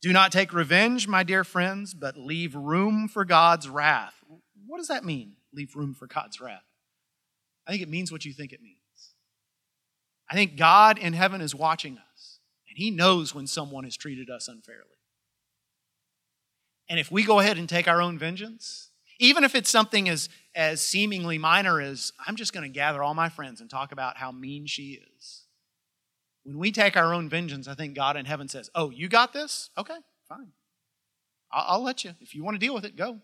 "Do 0.00 0.12
not 0.12 0.32
take 0.32 0.52
revenge, 0.52 1.08
my 1.08 1.22
dear 1.22 1.44
friends, 1.44 1.94
but 1.94 2.16
leave 2.16 2.54
room 2.54 3.08
for 3.08 3.24
God's 3.24 3.68
wrath." 3.68 4.22
What 4.66 4.78
does 4.78 4.88
that 4.88 5.04
mean? 5.04 5.36
Leave 5.52 5.74
room 5.74 5.94
for 5.94 6.06
God's 6.06 6.40
wrath. 6.40 6.64
I 7.66 7.70
think 7.70 7.82
it 7.82 7.88
means 7.88 8.12
what 8.12 8.24
you 8.24 8.32
think 8.32 8.52
it 8.52 8.62
means. 8.62 8.76
I 10.30 10.34
think 10.34 10.56
God 10.56 10.98
in 10.98 11.14
heaven 11.14 11.40
is 11.40 11.54
watching 11.54 11.98
us, 11.98 12.40
and 12.68 12.76
He 12.76 12.90
knows 12.90 13.34
when 13.34 13.46
someone 13.46 13.84
has 13.84 13.96
treated 13.96 14.28
us 14.28 14.46
unfairly. 14.46 14.97
And 16.88 16.98
if 16.98 17.10
we 17.10 17.24
go 17.24 17.38
ahead 17.38 17.58
and 17.58 17.68
take 17.68 17.86
our 17.86 18.00
own 18.00 18.18
vengeance, 18.18 18.90
even 19.18 19.44
if 19.44 19.54
it's 19.54 19.70
something 19.70 20.08
as, 20.08 20.28
as 20.54 20.80
seemingly 20.80 21.38
minor 21.38 21.80
as, 21.80 22.12
I'm 22.26 22.36
just 22.36 22.52
going 22.52 22.64
to 22.64 22.72
gather 22.72 23.02
all 23.02 23.14
my 23.14 23.28
friends 23.28 23.60
and 23.60 23.68
talk 23.68 23.92
about 23.92 24.16
how 24.16 24.32
mean 24.32 24.66
she 24.66 25.00
is. 25.16 25.42
When 26.44 26.58
we 26.58 26.72
take 26.72 26.96
our 26.96 27.12
own 27.12 27.28
vengeance, 27.28 27.68
I 27.68 27.74
think 27.74 27.94
God 27.94 28.16
in 28.16 28.24
heaven 28.24 28.48
says, 28.48 28.70
Oh, 28.74 28.90
you 28.90 29.08
got 29.08 29.32
this? 29.32 29.70
Okay, 29.76 29.98
fine. 30.28 30.52
I'll, 31.52 31.64
I'll 31.68 31.82
let 31.82 32.04
you. 32.04 32.14
If 32.20 32.34
you 32.34 32.42
want 32.42 32.54
to 32.54 32.64
deal 32.64 32.74
with 32.74 32.84
it, 32.84 32.96
go. 32.96 33.18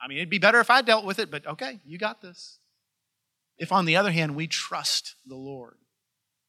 I 0.00 0.08
mean, 0.08 0.18
it'd 0.18 0.30
be 0.30 0.38
better 0.38 0.60
if 0.60 0.70
I 0.70 0.82
dealt 0.82 1.04
with 1.04 1.18
it, 1.18 1.30
but 1.30 1.46
okay, 1.46 1.80
you 1.84 1.98
got 1.98 2.20
this. 2.20 2.58
If, 3.56 3.72
on 3.72 3.86
the 3.86 3.96
other 3.96 4.10
hand, 4.10 4.36
we 4.36 4.46
trust 4.46 5.14
the 5.26 5.36
Lord, 5.36 5.76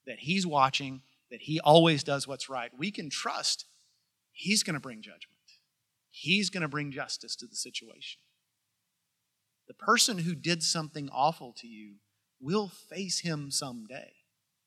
that 0.06 0.20
He's 0.20 0.46
watching, 0.46 1.02
that 1.32 1.42
He 1.42 1.60
always 1.60 2.04
does 2.04 2.28
what's 2.28 2.50
right, 2.50 2.72
we 2.78 2.92
can 2.92 3.10
trust 3.10 3.66
He's 4.32 4.64
going 4.64 4.74
to 4.74 4.80
bring 4.80 5.02
judgment. 5.02 5.35
He's 6.18 6.50
going 6.50 6.62
to 6.62 6.70
bring 6.70 6.92
justice 6.92 7.36
to 7.36 7.46
the 7.46 7.58
situation. 7.58 8.22
The 9.68 9.74
person 9.74 10.20
who 10.20 10.34
did 10.34 10.64
something 10.64 11.10
awful 11.12 11.54
to 11.58 11.68
you 11.68 11.96
will 12.40 12.70
face 12.70 13.20
him 13.20 13.52
someday, 13.52 14.14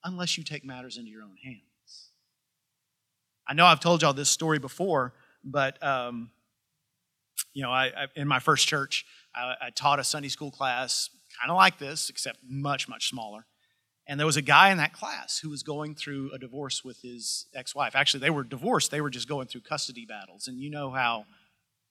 unless 0.05 0.37
you 0.37 0.45
take 0.45 0.63
matters 0.63 0.99
into 0.99 1.11
your 1.11 1.23
own 1.23 1.37
hands. 1.43 2.11
I 3.47 3.55
know 3.55 3.65
I've 3.65 3.81
told 3.81 4.03
y'all 4.03 4.13
this 4.13 4.29
story 4.29 4.59
before, 4.59 5.15
but 5.43 5.83
um, 5.83 6.31
you 7.55 7.63
know, 7.63 7.71
I, 7.71 7.87
I, 7.87 8.07
in 8.15 8.29
my 8.29 8.41
first 8.41 8.69
church, 8.69 9.07
I, 9.35 9.55
I 9.63 9.71
taught 9.71 9.99
a 9.99 10.05
Sunday 10.05 10.29
school 10.29 10.51
class 10.51 11.09
kind 11.41 11.51
of 11.51 11.57
like 11.57 11.79
this, 11.79 12.11
except 12.11 12.41
much, 12.47 12.91
much 12.91 13.09
smaller. 13.09 13.47
And 14.07 14.21
there 14.21 14.27
was 14.27 14.37
a 14.37 14.43
guy 14.43 14.69
in 14.69 14.77
that 14.77 14.93
class 14.93 15.39
who 15.39 15.49
was 15.49 15.63
going 15.63 15.95
through 15.95 16.31
a 16.33 16.39
divorce 16.39 16.85
with 16.85 17.01
his 17.01 17.47
ex 17.55 17.75
wife. 17.75 17.97
Actually, 17.97 18.21
they 18.21 18.31
were 18.31 18.45
divorced, 18.45 18.91
they 18.91 19.01
were 19.01 19.09
just 19.09 19.29
going 19.29 19.47
through 19.47 19.63
custody 19.63 20.05
battles. 20.05 20.47
And 20.47 20.61
you 20.61 20.69
know 20.69 20.91
how 20.91 21.25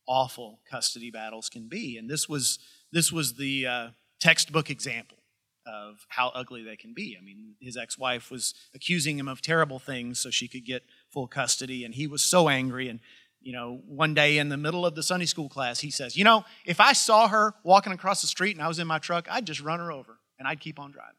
awful 0.07 0.59
custody 0.69 1.11
battles 1.11 1.49
can 1.49 1.67
be. 1.67 1.97
And 1.97 2.09
this 2.09 2.27
was, 2.27 2.59
this 2.91 3.11
was 3.11 3.33
the 3.33 3.67
uh, 3.67 3.87
textbook 4.19 4.69
example 4.69 5.17
of 5.65 6.05
how 6.07 6.29
ugly 6.29 6.63
they 6.63 6.77
can 6.77 6.93
be. 6.93 7.17
I 7.19 7.23
mean, 7.23 7.55
his 7.59 7.75
ex 7.75 7.97
wife 7.97 8.31
was 8.31 8.53
accusing 8.73 9.19
him 9.19 9.27
of 9.27 9.41
terrible 9.41 9.79
things 9.79 10.19
so 10.19 10.29
she 10.29 10.47
could 10.47 10.65
get 10.65 10.83
full 11.09 11.27
custody. 11.27 11.83
And 11.83 11.93
he 11.93 12.07
was 12.07 12.23
so 12.23 12.47
angry. 12.47 12.87
And 12.87 12.99
you 13.41 13.53
know, 13.53 13.81
one 13.85 14.13
day 14.13 14.37
in 14.37 14.49
the 14.49 14.57
middle 14.57 14.85
of 14.85 14.95
the 14.95 15.03
Sunday 15.03 15.25
school 15.25 15.49
class, 15.49 15.79
he 15.79 15.91
says, 15.91 16.17
You 16.17 16.23
know, 16.23 16.45
if 16.65 16.79
I 16.79 16.93
saw 16.93 17.27
her 17.27 17.53
walking 17.63 17.93
across 17.93 18.21
the 18.21 18.27
street 18.27 18.55
and 18.55 18.63
I 18.63 18.67
was 18.67 18.79
in 18.79 18.87
my 18.87 18.99
truck, 18.99 19.27
I'd 19.29 19.45
just 19.45 19.61
run 19.61 19.79
her 19.79 19.91
over 19.91 20.19
and 20.39 20.47
I'd 20.47 20.59
keep 20.59 20.79
on 20.79 20.91
driving. 20.91 21.15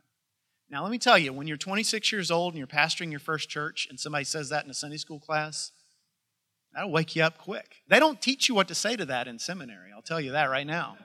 Now, 0.70 0.82
let 0.82 0.90
me 0.90 0.98
tell 0.98 1.16
you, 1.16 1.32
when 1.32 1.46
you're 1.46 1.56
26 1.56 2.12
years 2.12 2.30
old 2.30 2.52
and 2.52 2.58
you're 2.58 2.66
pastoring 2.66 3.10
your 3.10 3.20
first 3.20 3.48
church 3.48 3.86
and 3.88 3.98
somebody 3.98 4.24
says 4.24 4.50
that 4.50 4.64
in 4.64 4.70
a 4.70 4.74
Sunday 4.74 4.98
school 4.98 5.18
class, 5.18 5.72
that'll 6.78 6.92
wake 6.92 7.16
you 7.16 7.22
up 7.22 7.38
quick. 7.38 7.76
They 7.88 7.98
don't 7.98 8.20
teach 8.22 8.48
you 8.48 8.54
what 8.54 8.68
to 8.68 8.74
say 8.74 8.94
to 8.96 9.06
that 9.06 9.26
in 9.26 9.38
seminary, 9.38 9.90
I'll 9.94 10.02
tell 10.02 10.20
you 10.20 10.32
that 10.32 10.44
right 10.44 10.66
now. 10.66 10.96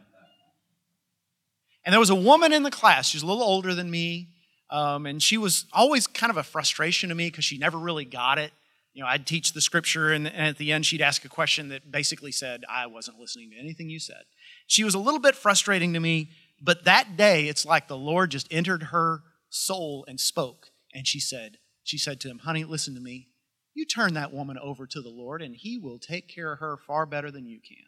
And 1.86 1.92
there 1.92 2.00
was 2.00 2.12
a 2.12 2.16
woman 2.16 2.54
in 2.54 2.64
the 2.64 2.72
class, 2.72 3.08
she's 3.08 3.24
a 3.24 3.26
little 3.26 3.44
older 3.44 3.74
than 3.74 3.90
me, 3.90 4.30
um, 4.70 5.06
and 5.06 5.22
she 5.22 5.38
was 5.38 5.66
always 5.74 6.08
kind 6.08 6.30
of 6.30 6.38
a 6.38 6.44
frustration 6.44 7.10
to 7.10 7.16
me 7.16 7.30
because 7.30 7.44
she 7.44 7.58
never 7.58 7.78
really 7.78 8.06
got 8.06 8.38
it 8.38 8.54
you 8.94 9.02
know, 9.02 9.10
I'd 9.10 9.26
teach 9.26 9.54
the 9.54 9.62
scripture, 9.62 10.12
and, 10.12 10.28
and 10.28 10.48
at 10.48 10.58
the 10.58 10.72
end, 10.72 10.86
she'd 10.86 11.02
ask 11.02 11.26
a 11.26 11.30
question 11.30 11.70
that 11.70 11.92
basically 11.92 12.32
said, 12.32 12.64
I 12.70 12.86
wasn't 12.86 13.20
listening 13.20 13.50
to 13.52 13.58
anything 13.58 13.90
you 13.90 14.00
said. 14.00 14.24
She 14.68 14.84
was 14.84 14.94
a 14.94 15.00
little 15.00 15.20
bit 15.20 15.36
frustrating 15.36 15.94
to 15.94 16.00
me, 16.00 16.30
but 16.62 16.86
that 16.86 17.18
day, 17.18 17.48
it's 17.48 17.66
like 17.66 17.88
the 17.88 17.98
Lord 17.98 18.30
just 18.30 18.48
entered 18.52 18.84
her 18.84 19.24
soul 19.50 20.06
and 20.08 20.20
spoke. 20.20 20.70
And 20.94 21.08
she 21.08 21.20
said, 21.20 21.58
she 21.84 21.98
said 21.98 22.20
to 22.22 22.30
him, 22.30 22.40
Honey, 22.40 22.64
listen 22.64 22.94
to 22.94 23.02
me. 23.02 23.30
You 23.74 23.86
turn 23.86 24.14
that 24.14 24.34
woman 24.34 24.58
over 24.60 24.86
to 24.86 25.02
the 25.02 25.10
Lord, 25.10 25.42
and 25.42 25.56
He 25.56 25.78
will 25.78 26.00
take 26.00 26.28
care 26.28 26.54
of 26.54 26.60
her 26.60 26.78
far 26.78 27.06
better 27.06 27.32
than 27.32 27.48
you 27.48 27.60
can. 27.60 27.86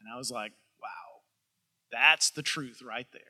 And 0.00 0.08
I 0.12 0.16
was 0.16 0.30
like, 0.30 0.52
Wow, 0.82 1.22
that's 1.90 2.30
the 2.30 2.42
truth 2.42 2.82
right 2.82 3.06
there. 3.12 3.22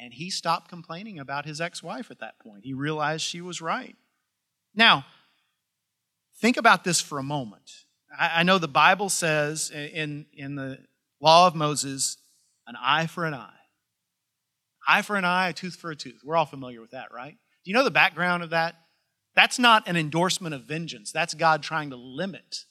And 0.00 0.12
he 0.12 0.28
stopped 0.28 0.68
complaining 0.68 1.20
about 1.20 1.46
his 1.46 1.60
ex 1.60 1.80
wife 1.82 2.10
at 2.10 2.18
that 2.18 2.40
point. 2.40 2.64
He 2.64 2.74
realized 2.74 3.24
she 3.24 3.40
was 3.40 3.62
right. 3.62 3.94
Now, 4.74 5.04
Think 6.36 6.56
about 6.56 6.84
this 6.84 7.00
for 7.00 7.18
a 7.18 7.22
moment. 7.22 7.70
I, 8.16 8.42
know 8.42 8.58
the 8.58 8.68
Bible 8.68 9.08
says 9.08 9.70
in, 9.70 10.26
in 10.32 10.54
the 10.54 10.78
law 11.20 11.46
of 11.46 11.54
Moses, 11.54 12.16
an 12.66 12.76
eye 12.80 13.06
for 13.06 13.24
an 13.24 13.34
eye. 13.34 13.50
Eye 14.86 15.02
for 15.02 15.16
an 15.16 15.24
eye, 15.24 15.48
a 15.48 15.52
tooth 15.52 15.76
for 15.76 15.90
a 15.90 15.96
tooth. 15.96 16.20
We're 16.24 16.36
all 16.36 16.46
familiar 16.46 16.80
with 16.80 16.90
that, 16.90 17.12
right? 17.12 17.32
Do 17.32 17.70
you 17.70 17.74
know 17.74 17.82
the 17.82 17.90
background 17.90 18.42
of 18.42 18.50
that? 18.50 18.76
That's 19.34 19.58
not 19.58 19.88
an 19.88 19.96
endorsement 19.96 20.54
of 20.54 20.62
vengeance. 20.62 21.12
That's 21.12 21.34
God 21.34 21.62
trying 21.62 21.90
to 21.90 21.96
limit 21.96 22.64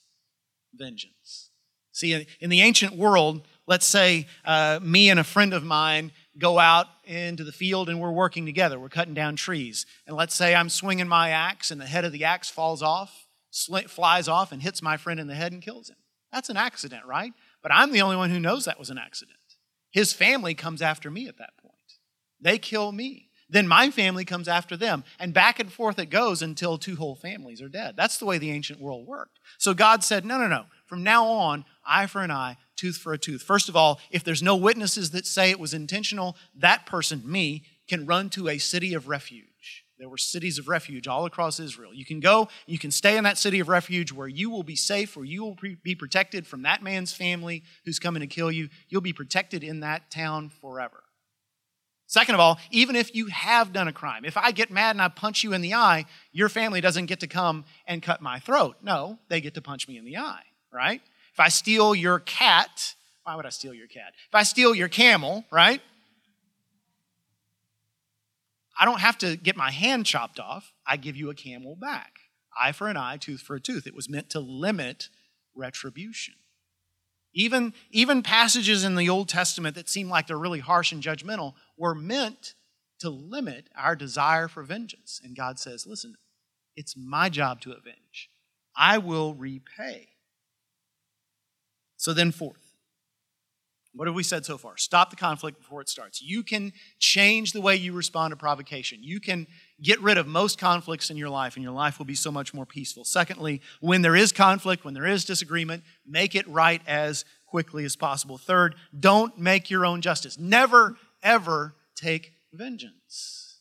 vengeance. 0.74 1.50
See, 1.92 2.26
in 2.40 2.50
the 2.50 2.62
ancient 2.62 2.96
world, 2.96 3.48
let's 3.68 3.86
say 3.86 4.28
uh, 4.46 4.80
me 4.82 5.10
and 5.10 5.20
a 5.20 5.24
friend 5.24 5.54
of 5.54 5.64
mine 5.64 6.12
go 6.38 6.58
out 6.58 6.88
into 7.04 7.44
the 7.44 7.52
field 7.52 7.90
and 7.90 8.00
we're 8.00 8.12
working 8.12 8.46
together. 8.46 8.80
We're 8.80 8.90
cutting 8.90 9.14
down 9.14 9.36
trees. 9.36 9.86
And 10.08 10.16
let's 10.16 10.34
say 10.34 10.56
I'm 10.56 10.70
swinging 10.70 11.08
my 11.08 11.30
axe 11.30 11.70
and 11.70 11.80
the 11.80 11.86
head 11.86 12.06
of 12.06 12.12
the 12.12 12.24
axe 12.24 12.50
falls 12.50 12.82
off 12.82 13.28
flies 13.88 14.28
off 14.28 14.52
and 14.52 14.62
hits 14.62 14.82
my 14.82 14.98
friend 14.98 15.20
in 15.20 15.28
the 15.28 15.36
head 15.36 15.52
and 15.52 15.62
kills 15.62 15.90
him. 15.90 15.98
That's 16.32 16.50
an 16.50 16.58
accident, 16.58 17.06
right? 17.06 17.34
But 17.62 17.72
I'm 17.72 17.92
the 17.92 18.02
only 18.02 18.16
one 18.16 18.32
who 18.32 18.40
knows 18.40 18.66
that 18.66 18.80
was 18.80 18.90
an 18.90 18.98
accident. 18.98 19.38
His 19.92 20.12
family 20.12 20.56
comes 20.56 20.82
after 20.82 21.12
me 21.12 21.28
at 21.28 21.38
that 21.38 21.56
point. 21.62 21.74
They 22.42 22.58
kill 22.58 22.92
me. 22.92 23.30
Then 23.54 23.68
my 23.68 23.92
family 23.92 24.26
comes 24.26 24.48
after 24.48 24.76
them. 24.76 25.04
And 25.20 25.32
back 25.32 25.60
and 25.60 25.72
forth 25.72 26.00
it 26.00 26.08
goes 26.08 26.42
until 26.42 26.80
two 26.80 26.96
whole 26.96 27.16
families 27.16 27.62
are 27.62 27.70
dead. 27.70 27.96
That's 27.96 28.18
the 28.18 28.26
way 28.26 28.40
the 28.40 28.50
ancient 28.50 28.82
world 28.82 29.06
worked. 29.06 29.38
So 29.60 29.76
God 29.76 30.04
said, 30.04 30.26
no, 30.26 30.40
no, 30.40 30.48
no. 30.48 30.66
From 30.88 31.04
now 31.04 31.28
on, 31.28 31.64
eye 31.86 32.08
for 32.08 32.24
an 32.24 32.32
eye, 32.32 32.58
tooth 32.76 32.98
for 32.98 33.14
a 33.14 33.18
tooth. 33.20 33.44
First 33.44 33.70
of 33.70 33.76
all, 33.76 34.00
if 34.10 34.24
there's 34.24 34.42
no 34.42 34.56
witnesses 34.56 35.12
that 35.12 35.28
say 35.28 35.52
it 35.52 35.60
was 35.60 35.76
intentional, 35.76 36.36
that 36.56 36.88
person, 36.88 37.22
me, 37.24 37.64
can 37.88 38.08
run 38.08 38.32
to 38.32 38.50
a 38.50 38.58
city 38.58 38.96
of 38.96 39.08
refuge. 39.08 39.86
There 40.00 40.10
were 40.10 40.18
cities 40.18 40.58
of 40.58 40.68
refuge 40.68 41.08
all 41.08 41.26
across 41.26 41.60
Israel. 41.60 41.94
You 41.94 42.06
can 42.06 42.20
go, 42.20 42.50
you 42.66 42.80
can 42.80 42.90
stay 42.90 43.18
in 43.18 43.24
that 43.26 43.38
city 43.38 43.60
of 43.60 43.70
refuge 43.70 44.12
where 44.12 44.28
you 44.28 44.50
will 44.50 44.64
be 44.64 44.76
safe, 44.76 45.16
where 45.16 45.26
you 45.26 45.44
will 45.44 45.58
be 45.84 45.94
protected 45.94 46.48
from 46.48 46.64
that 46.64 46.82
man's 46.82 47.14
family 47.14 47.64
who's 47.86 48.00
coming 48.00 48.22
to 48.22 48.28
kill 48.28 48.52
you. 48.52 48.70
You'll 48.90 49.02
be 49.02 49.14
protected 49.14 49.64
in 49.64 49.82
that 49.82 50.10
town 50.10 50.50
forever. 50.50 51.03
Second 52.14 52.36
of 52.36 52.42
all, 52.42 52.60
even 52.70 52.96
if 52.96 53.16
you 53.16 53.26
have 53.26 53.74
done 53.74 53.88
a 53.88 53.92
crime, 53.92 54.24
if 54.24 54.38
I 54.38 54.52
get 54.52 54.70
mad 54.70 54.92
and 54.92 55.02
I 55.02 55.08
punch 55.08 55.44
you 55.44 55.52
in 55.52 55.62
the 55.62 55.74
eye, 55.74 56.06
your 56.32 56.48
family 56.48 56.80
doesn't 56.80 57.08
get 57.08 57.22
to 57.22 57.28
come 57.28 57.66
and 57.88 58.04
cut 58.04 58.22
my 58.22 58.38
throat. 58.38 58.76
No, 58.84 59.18
they 59.30 59.42
get 59.42 59.56
to 59.56 59.64
punch 59.64 59.88
me 59.88 59.98
in 59.98 60.06
the 60.06 60.18
eye, 60.18 60.44
right? 60.72 61.02
If 61.34 61.40
I 61.40 61.50
steal 61.50 61.96
your 61.96 62.20
cat, 62.20 62.94
why 63.24 63.36
would 63.36 63.48
I 63.48 63.50
steal 63.50 63.74
your 63.74 63.88
cat? 63.88 64.14
If 64.30 64.36
I 64.36 64.44
steal 64.44 64.76
your 64.76 64.90
camel, 64.90 65.44
right? 65.52 65.82
I 68.80 68.86
don't 68.86 69.00
have 69.00 69.18
to 69.18 69.36
get 69.36 69.58
my 69.58 69.72
hand 69.72 70.06
chopped 70.06 70.40
off. 70.40 70.72
I 70.86 70.98
give 70.98 71.18
you 71.18 71.32
a 71.32 71.36
camel 71.36 71.76
back. 71.76 72.20
Eye 72.56 72.74
for 72.74 72.90
an 72.90 72.96
eye, 72.96 73.18
tooth 73.18 73.42
for 73.42 73.56
a 73.56 73.60
tooth. 73.60 73.88
It 73.88 73.96
was 73.96 74.08
meant 74.08 74.30
to 74.30 74.40
limit 74.40 75.10
retribution. 75.56 76.36
Even, 77.34 77.74
even 77.90 78.22
passages 78.22 78.84
in 78.84 78.94
the 78.94 79.10
Old 79.10 79.30
Testament 79.30 79.74
that 79.74 79.90
seem 79.90 80.10
like 80.10 80.28
they're 80.28 80.38
really 80.38 80.60
harsh 80.60 80.92
and 80.92 81.02
judgmental 81.02 81.56
were 81.78 81.96
meant 81.96 82.54
to 83.00 83.10
limit 83.10 83.70
our 83.76 83.96
desire 83.96 84.48
for 84.48 84.64
vengeance. 84.64 85.20
And 85.24 85.36
God 85.36 85.60
says, 85.60 85.86
listen, 85.86 86.16
it's 86.76 86.96
my 86.96 87.30
job 87.30 87.62
to 87.62 87.72
avenge. 87.72 88.30
I 88.76 88.98
will 88.98 89.34
repay. 89.34 90.10
So 91.98 92.14
then, 92.14 92.32
fourth, 92.32 92.74
what 93.96 94.08
have 94.08 94.16
we 94.16 94.24
said 94.24 94.44
so 94.44 94.58
far? 94.58 94.76
Stop 94.78 95.12
the 95.12 95.16
conflict 95.16 95.60
before 95.60 95.80
it 95.80 95.90
starts. 95.90 96.22
You 96.22 96.42
can 96.42 96.74
change 96.98 97.52
the 97.52 97.62
way 97.62 97.76
you 97.76 97.94
respond 97.94 98.32
to 98.32 98.36
provocation. 98.36 99.04
You 99.04 99.20
can 99.20 99.46
get 99.82 100.02
rid 100.02 100.18
of 100.18 100.26
most 100.26 100.58
conflicts 100.58 101.12
in 101.12 101.18
your 101.18 101.30
life, 101.30 101.56
and 101.56 101.64
your 101.64 101.74
life 101.74 102.00
will 102.00 102.06
be 102.06 102.16
so 102.16 102.32
much 102.32 102.54
more 102.54 102.66
peaceful. 102.66 103.06
Secondly, 103.06 103.62
when 103.82 104.02
there 104.02 104.16
is 104.16 104.32
conflict, 104.32 104.84
when 104.84 104.96
there 104.96 105.06
is 105.06 105.26
disagreement, 105.26 105.84
make 106.08 106.34
it 106.34 106.48
right 106.48 106.82
as 106.88 107.24
quickly 107.46 107.86
as 107.86 107.96
possible. 107.96 108.40
Third, 108.40 108.74
don't 109.00 109.38
make 109.38 109.70
your 109.70 109.86
own 109.86 110.02
justice. 110.02 110.40
Never, 110.40 110.98
ever 111.24 111.76
take 111.96 112.34
vengeance. 112.52 113.60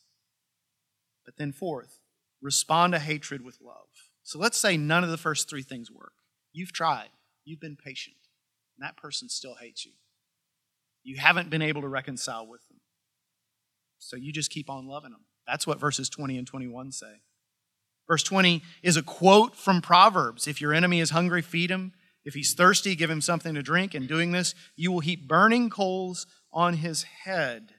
But 1.25 1.37
then, 1.37 1.51
fourth, 1.51 1.99
respond 2.41 2.93
to 2.93 2.99
hatred 2.99 3.43
with 3.43 3.59
love. 3.61 3.87
So 4.23 4.37
let's 4.37 4.57
say 4.57 4.77
none 4.77 5.03
of 5.03 5.09
the 5.09 5.17
first 5.17 5.49
three 5.49 5.63
things 5.63 5.89
work. 5.89 6.13
You've 6.51 6.73
tried, 6.73 7.09
you've 7.45 7.59
been 7.59 7.77
patient, 7.77 8.17
and 8.77 8.85
that 8.85 8.97
person 8.97 9.29
still 9.29 9.55
hates 9.55 9.85
you 9.85 9.93
you 11.03 11.17
haven't 11.17 11.49
been 11.49 11.61
able 11.61 11.81
to 11.81 11.87
reconcile 11.87 12.47
with 12.47 12.65
them. 12.67 12.79
So 13.99 14.15
you 14.15 14.31
just 14.31 14.49
keep 14.49 14.69
on 14.69 14.87
loving 14.87 15.11
them. 15.11 15.25
That's 15.45 15.67
what 15.67 15.79
verses 15.79 16.09
20 16.09 16.37
and 16.37 16.47
21 16.47 16.91
say. 16.91 17.21
Verse 18.07 18.23
20 18.23 18.61
is 18.81 18.97
a 18.97 19.03
quote 19.03 19.55
from 19.55 19.81
Proverbs 19.81 20.47
If 20.47 20.59
your 20.59 20.73
enemy 20.73 20.99
is 20.99 21.11
hungry, 21.11 21.41
feed 21.41 21.69
him. 21.69 21.93
If 22.25 22.33
he's 22.35 22.53
thirsty, 22.53 22.95
give 22.95 23.09
him 23.09 23.21
something 23.21 23.53
to 23.53 23.61
drink. 23.61 23.93
In 23.93 24.07
doing 24.07 24.31
this, 24.31 24.55
you 24.77 24.91
will 24.91 25.01
heap 25.01 25.27
burning 25.27 25.69
coals 25.69 26.25
on 26.53 26.75
his 26.75 27.03
head. 27.03 27.73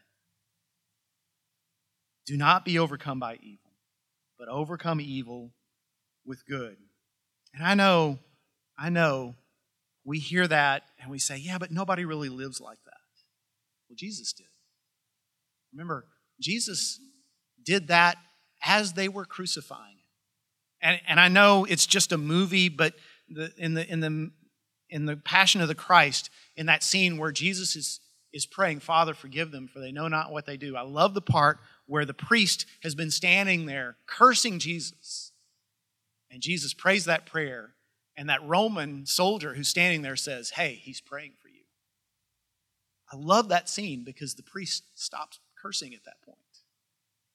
Do 2.26 2.36
not 2.36 2.64
be 2.64 2.78
overcome 2.78 3.20
by 3.20 3.34
evil, 3.34 3.72
but 4.38 4.48
overcome 4.48 5.00
evil 5.00 5.52
with 6.26 6.44
good. 6.46 6.76
And 7.54 7.64
I 7.64 7.74
know, 7.74 8.18
I 8.78 8.88
know, 8.88 9.36
we 10.04 10.18
hear 10.18 10.46
that 10.46 10.82
and 11.00 11.10
we 11.10 11.18
say, 11.18 11.36
yeah, 11.36 11.58
but 11.58 11.70
nobody 11.70 12.04
really 12.04 12.28
lives 12.28 12.60
like 12.60 12.78
that. 12.84 12.92
Well, 13.88 13.96
Jesus 13.96 14.32
did. 14.32 14.46
Remember, 15.72 16.06
Jesus 16.40 17.00
did 17.64 17.88
that 17.88 18.16
as 18.64 18.92
they 18.92 19.08
were 19.08 19.24
crucifying 19.24 19.96
him. 19.96 19.98
And, 20.82 21.00
and 21.08 21.20
I 21.20 21.28
know 21.28 21.64
it's 21.64 21.86
just 21.86 22.12
a 22.12 22.18
movie, 22.18 22.68
but 22.68 22.94
the, 23.28 23.52
in, 23.56 23.74
the, 23.74 23.90
in, 23.90 24.00
the, 24.00 24.30
in 24.90 25.06
the 25.06 25.16
Passion 25.16 25.60
of 25.60 25.68
the 25.68 25.74
Christ, 25.74 26.30
in 26.56 26.66
that 26.66 26.82
scene 26.82 27.16
where 27.16 27.32
Jesus 27.32 27.76
is, 27.76 28.00
is 28.34 28.46
praying, 28.46 28.80
Father, 28.80 29.14
forgive 29.14 29.52
them, 29.52 29.68
for 29.68 29.78
they 29.78 29.92
know 29.92 30.08
not 30.08 30.32
what 30.32 30.44
they 30.44 30.56
do. 30.56 30.76
I 30.76 30.82
love 30.82 31.14
the 31.14 31.22
part 31.22 31.60
where 31.86 32.04
the 32.04 32.12
priest 32.12 32.66
has 32.82 32.94
been 32.94 33.12
standing 33.12 33.66
there 33.66 33.96
cursing 34.06 34.58
Jesus. 34.58 35.30
And 36.30 36.42
Jesus 36.42 36.74
prays 36.74 37.04
that 37.04 37.26
prayer, 37.26 37.74
And 38.16 38.28
that 38.28 38.46
Roman 38.46 39.06
soldier 39.06 39.54
who's 39.54 39.68
standing 39.68 40.02
there 40.02 40.16
says, 40.16 40.50
Hey, 40.50 40.80
he's 40.82 41.00
praying 41.00 41.34
for 41.40 41.48
you. 41.48 41.62
I 43.12 43.16
love 43.16 43.48
that 43.48 43.68
scene 43.68 44.02
because 44.04 44.34
the 44.34 44.42
priest 44.42 44.84
stops 44.94 45.38
cursing 45.60 45.94
at 45.94 46.04
that 46.04 46.20
point. 46.24 46.38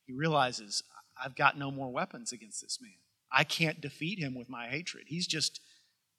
He 0.06 0.14
realizes, 0.14 0.84
I've 1.24 1.36
got 1.36 1.58
no 1.58 1.72
more 1.72 1.90
weapons 1.92 2.34
against 2.34 2.62
this 2.62 2.80
man. 2.82 2.92
I 3.32 3.44
can't 3.46 3.80
defeat 3.80 4.20
him 4.20 4.36
with 4.36 4.50
my 4.50 4.68
hatred. 4.68 5.06
He's 5.08 5.28
just 5.28 5.62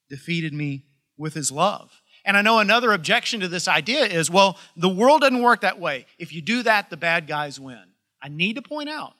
defeated 0.09 0.53
me 0.53 0.85
with 1.17 1.33
his 1.35 1.51
love. 1.51 2.01
And 2.23 2.37
I 2.37 2.41
know 2.41 2.59
another 2.59 2.91
objection 2.91 3.39
to 3.39 3.47
this 3.47 3.67
idea 3.67 4.05
is 4.05 4.29
well, 4.29 4.57
the 4.75 4.89
world 4.89 5.21
doesn't 5.21 5.41
work 5.41 5.61
that 5.61 5.79
way. 5.79 6.05
If 6.19 6.33
you 6.33 6.41
do 6.41 6.63
that, 6.63 6.89
the 6.89 6.97
bad 6.97 7.27
guys 7.27 7.59
win. 7.59 7.83
I 8.21 8.29
need 8.29 8.55
to 8.55 8.61
point 8.61 8.89
out 8.89 9.13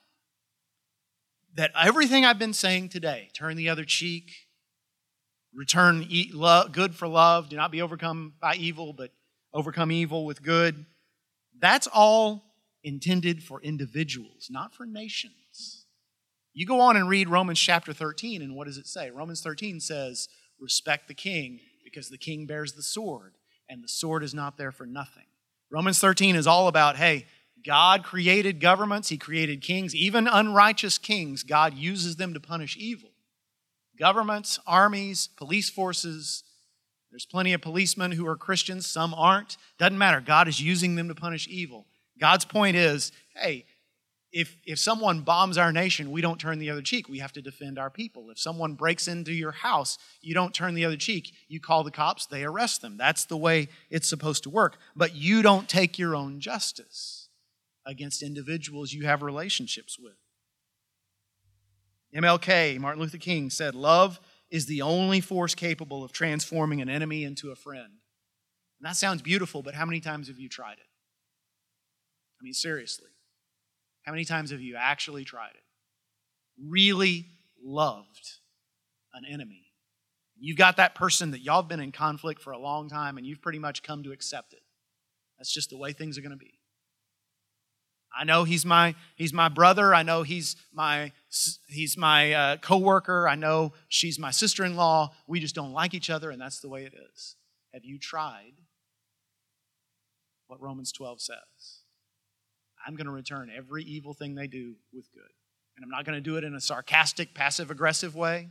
that 1.56 1.72
everything 1.80 2.26
I've 2.26 2.40
been 2.40 2.54
saying 2.54 2.90
today 2.90 3.30
turn 3.34 3.58
the 3.58 3.70
other 3.70 3.84
cheek, 3.84 4.32
return 5.54 6.08
good 6.72 6.96
for 6.96 7.08
love, 7.08 7.50
do 7.50 7.56
not 7.56 7.72
be 7.72 7.82
overcome 7.82 8.34
by 8.40 8.56
evil, 8.56 8.94
but 8.94 9.12
overcome 9.54 9.92
evil 9.92 10.26
with 10.26 10.44
good. 10.44 10.86
That's 11.60 11.88
all 11.88 12.44
intended 12.84 13.44
for 13.44 13.62
individuals, 13.62 14.48
not 14.50 14.74
for 14.74 14.86
nations. 14.86 15.86
You 16.54 16.66
go 16.66 16.80
on 16.80 16.98
and 16.98 17.08
read 17.08 17.30
Romans 17.30 17.60
chapter 17.60 17.94
13, 17.94 18.42
and 18.42 18.56
what 18.56 18.68
does 18.68 18.78
it 18.78 18.88
say? 18.88 19.10
Romans 19.10 19.42
13 19.42 19.80
says, 19.80 20.28
Respect 20.60 21.08
the 21.08 21.14
king, 21.14 21.60
because 21.92 22.10
the 22.10 22.18
king 22.18 22.46
bears 22.46 22.74
the 22.74 22.84
sword, 22.84 23.34
and 23.70 23.84
the 23.84 23.88
sword 23.88 24.24
is 24.24 24.34
not 24.34 24.58
there 24.58 24.72
for 24.72 24.86
nothing. 24.86 25.26
Romans 25.70 26.00
13 26.00 26.36
is 26.36 26.48
all 26.48 26.68
about 26.68 26.98
hey, 26.98 27.26
God 27.64 28.04
created 28.04 28.60
governments, 28.60 29.10
He 29.10 29.18
created 29.18 29.62
kings, 29.62 29.94
even 29.94 30.28
unrighteous 30.28 30.98
kings, 30.98 31.44
God 31.44 31.74
uses 31.76 32.16
them 32.16 32.34
to 32.34 32.40
punish 32.40 32.76
evil. 32.78 33.12
Governments, 34.00 34.60
armies, 34.66 35.28
police 35.36 35.70
forces, 35.70 36.44
there's 37.12 37.26
plenty 37.26 37.52
of 37.54 37.62
policemen 37.62 38.14
who 38.14 38.26
are 38.26 38.38
Christians, 38.38 38.88
some 38.88 39.14
aren't. 39.14 39.58
Doesn't 39.78 39.98
matter. 39.98 40.22
God 40.22 40.48
is 40.48 40.62
using 40.62 40.96
them 40.96 41.10
to 41.10 41.16
punish 41.16 41.48
evil. 41.50 41.86
God's 42.18 42.46
point 42.46 42.78
is 42.78 43.12
hey, 43.36 43.66
if, 44.32 44.56
if 44.66 44.80
someone 44.80 45.22
bombs 45.22 45.58
our 45.58 45.74
nation, 45.74 46.12
we 46.12 46.22
don't 46.22 46.40
turn 46.40 46.60
the 46.60 46.70
other 46.70 46.82
cheek. 46.82 47.10
We 47.10 47.20
have 47.20 47.34
to 47.34 47.42
defend 47.42 47.78
our 47.78 47.90
people. 47.90 48.30
If 48.30 48.40
someone 48.40 48.76
breaks 48.76 49.08
into 49.08 49.34
your 49.34 49.52
house, 49.52 49.98
you 50.22 50.34
don't 50.34 50.54
turn 50.54 50.74
the 50.74 50.86
other 50.86 50.96
cheek. 50.96 51.34
You 51.50 51.60
call 51.60 51.84
the 51.84 51.92
cops, 51.92 52.26
they 52.26 52.44
arrest 52.44 52.82
them. 52.82 52.98
That's 52.98 53.26
the 53.26 53.38
way 53.38 53.68
it's 53.90 54.08
supposed 54.08 54.44
to 54.44 54.50
work. 54.50 54.78
But 54.96 55.16
you 55.16 55.42
don't 55.42 55.68
take 55.68 56.00
your 56.00 56.16
own 56.16 56.40
justice 56.40 57.28
against 57.86 58.24
individuals 58.24 58.94
you 58.94 59.06
have 59.06 59.22
relationships 59.22 59.98
with. 60.00 60.14
MLK, 62.16 62.80
Martin 62.80 63.02
Luther 63.02 63.18
King, 63.18 63.50
said, 63.50 63.76
Love 63.76 64.20
is 64.50 64.66
the 64.66 64.82
only 64.82 65.22
force 65.22 65.56
capable 65.56 66.04
of 66.04 66.12
transforming 66.12 66.82
an 66.82 66.90
enemy 66.90 67.24
into 67.24 67.52
a 67.52 67.56
friend. 67.56 68.00
And 68.80 68.90
that 68.90 68.96
sounds 68.96 69.22
beautiful, 69.22 69.62
but 69.62 69.76
how 69.76 69.86
many 69.86 70.00
times 70.00 70.28
have 70.28 70.40
you 70.40 70.50
tried 70.50 70.74
it? 70.74 70.88
I 72.40 72.44
mean, 72.44 72.54
seriously. 72.54 73.11
How 74.12 74.14
many 74.14 74.26
times 74.26 74.52
have 74.52 74.60
you 74.60 74.76
actually 74.78 75.24
tried 75.24 75.52
it? 75.54 75.64
Really 76.62 77.28
loved 77.64 78.40
an 79.14 79.24
enemy. 79.24 79.72
You've 80.38 80.58
got 80.58 80.76
that 80.76 80.96
person 80.96 81.32
that 81.32 81.40
y'all 81.40 81.62
have 81.62 81.70
been 81.70 81.80
in 81.80 81.94
conflict 81.94 82.42
for 82.42 82.52
a 82.52 82.60
long 82.60 82.90
time 82.90 83.18
and 83.18 83.26
you've 83.26 83.42
pretty 83.42 83.58
much 83.58 83.84
come 83.84 84.04
to 84.04 84.12
accept 84.12 84.52
it. 84.52 84.64
That's 85.38 85.54
just 85.54 85.70
the 85.70 85.78
way 85.78 85.94
things 85.94 86.18
are 86.18 86.22
going 86.22 86.34
to 86.34 86.38
be. 86.38 86.60
I 88.14 88.26
know 88.26 88.44
he's 88.44 88.66
my 88.66 88.96
he's 89.16 89.32
my 89.32 89.48
brother. 89.48 89.96
I 89.96 90.04
know 90.04 90.24
he's 90.24 90.58
my 90.74 91.14
he's 91.70 91.96
my 91.96 92.34
uh, 92.34 92.58
coworker. 92.58 93.30
I 93.30 93.36
know 93.36 93.72
she's 93.88 94.20
my 94.20 94.32
sister-in-law. 94.32 95.12
We 95.26 95.40
just 95.40 95.56
don't 95.56 95.72
like 95.72 95.94
each 95.94 96.10
other, 96.10 96.32
and 96.32 96.42
that's 96.42 96.60
the 96.60 96.68
way 96.68 96.84
it 96.84 96.94
is. 97.14 97.38
Have 97.74 97.86
you 97.86 97.98
tried 97.98 98.56
what 100.48 100.62
Romans 100.62 100.92
12 100.92 101.22
says? 101.22 101.81
I'm 102.86 102.96
going 102.96 103.06
to 103.06 103.12
return 103.12 103.52
every 103.56 103.84
evil 103.84 104.14
thing 104.14 104.36
they 104.36 104.48
do 104.48 104.76
with 104.94 105.12
good. 105.14 105.24
And 105.76 105.84
I'm 105.84 105.90
not 105.90 106.06
going 106.06 106.16
to 106.16 106.22
do 106.22 106.38
it 106.38 106.44
in 106.44 106.54
a 106.56 106.62
sarcastic, 106.62 107.34
passive 107.34 107.72
aggressive 107.72 108.16
way. 108.16 108.50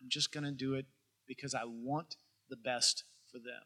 I'm 0.00 0.08
just 0.08 0.32
going 0.32 0.44
to 0.44 0.52
do 0.52 0.74
it 0.74 0.86
because 1.26 1.54
I 1.54 1.62
want 1.64 2.16
the 2.48 2.56
best 2.56 3.04
for 3.30 3.38
them. 3.38 3.62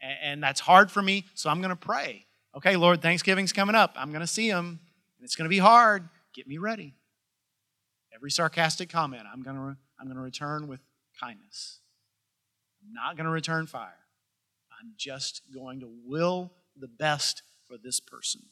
And, 0.00 0.16
and 0.22 0.42
that's 0.42 0.60
hard 0.60 0.90
for 0.90 1.02
me, 1.02 1.24
so 1.34 1.50
I'm 1.50 1.60
going 1.60 1.70
to 1.70 1.76
pray. 1.76 2.26
Okay, 2.56 2.76
Lord, 2.76 3.02
Thanksgiving's 3.02 3.52
coming 3.52 3.76
up. 3.76 3.94
I'm 3.96 4.10
going 4.10 4.20
to 4.20 4.26
see 4.26 4.50
them, 4.50 4.80
and 5.18 5.24
it's 5.24 5.36
going 5.36 5.44
to 5.44 5.50
be 5.50 5.58
hard. 5.58 6.08
Get 6.34 6.48
me 6.48 6.58
ready. 6.58 6.94
Every 8.14 8.30
sarcastic 8.30 8.88
comment, 8.88 9.22
I'm 9.32 9.42
going 9.42 9.56
to, 9.56 9.76
I'm 10.00 10.06
going 10.06 10.16
to 10.16 10.22
return 10.22 10.66
with 10.66 10.80
kindness. 11.20 11.80
I'm 12.82 12.92
not 12.92 13.16
going 13.16 13.26
to 13.26 13.30
return 13.30 13.66
fire. 13.66 13.92
I'm 14.80 14.92
just 14.96 15.42
going 15.52 15.80
to 15.80 15.90
will 16.06 16.52
the 16.76 16.88
best 16.88 17.42
for 17.66 17.76
this 17.76 18.00
person. 18.00 18.42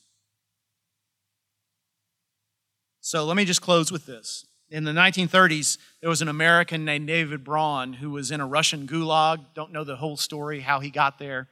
So 3.07 3.25
let 3.25 3.37
me 3.37 3.45
just 3.45 3.63
close 3.63 3.93
with 3.93 4.05
this. 4.05 4.47
In 4.69 4.83
the 4.83 4.91
1930s, 4.91 5.79
there 6.01 6.11
was 6.11 6.23
an 6.23 6.27
American 6.27 6.85
named 6.85 7.07
David 7.07 7.45
Braun 7.45 7.93
who 7.93 8.11
was 8.11 8.33
in 8.33 8.41
a 8.41 8.47
Russian 8.49 8.89
gulag. 8.89 9.45
Don't 9.55 9.71
know 9.71 9.85
the 9.85 9.95
whole 9.95 10.17
story, 10.17 10.59
how 10.59 10.81
he 10.81 10.91
got 10.91 11.21
there, 11.21 11.47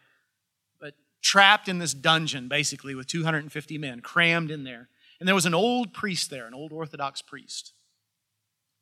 but 0.81 0.95
trapped 1.23 1.69
in 1.69 1.79
this 1.79 1.95
dungeon, 1.95 2.49
basically, 2.49 2.97
with 2.97 3.07
250 3.07 3.79
men 3.79 4.01
crammed 4.01 4.51
in 4.51 4.64
there. 4.64 4.88
And 5.21 5.29
there 5.29 5.35
was 5.37 5.47
an 5.47 5.55
old 5.55 5.95
priest 5.95 6.29
there, 6.29 6.49
an 6.49 6.55
old 6.55 6.73
Orthodox 6.73 7.23
priest. 7.23 7.73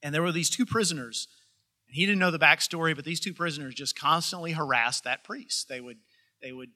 And 0.02 0.14
there 0.14 0.22
were 0.22 0.32
these 0.32 0.48
two 0.48 0.64
prisoners. 0.64 1.28
And 1.88 1.94
he 1.94 2.06
didn't 2.06 2.20
know 2.20 2.30
the 2.30 2.38
backstory, 2.38 2.96
but 2.96 3.04
these 3.04 3.20
two 3.20 3.34
prisoners 3.34 3.74
just 3.74 4.00
constantly 4.00 4.52
harassed 4.52 5.04
that 5.04 5.24
priest. 5.24 5.68
They 5.68 5.82
would, 5.82 5.98
they 6.40 6.52
would 6.52 6.70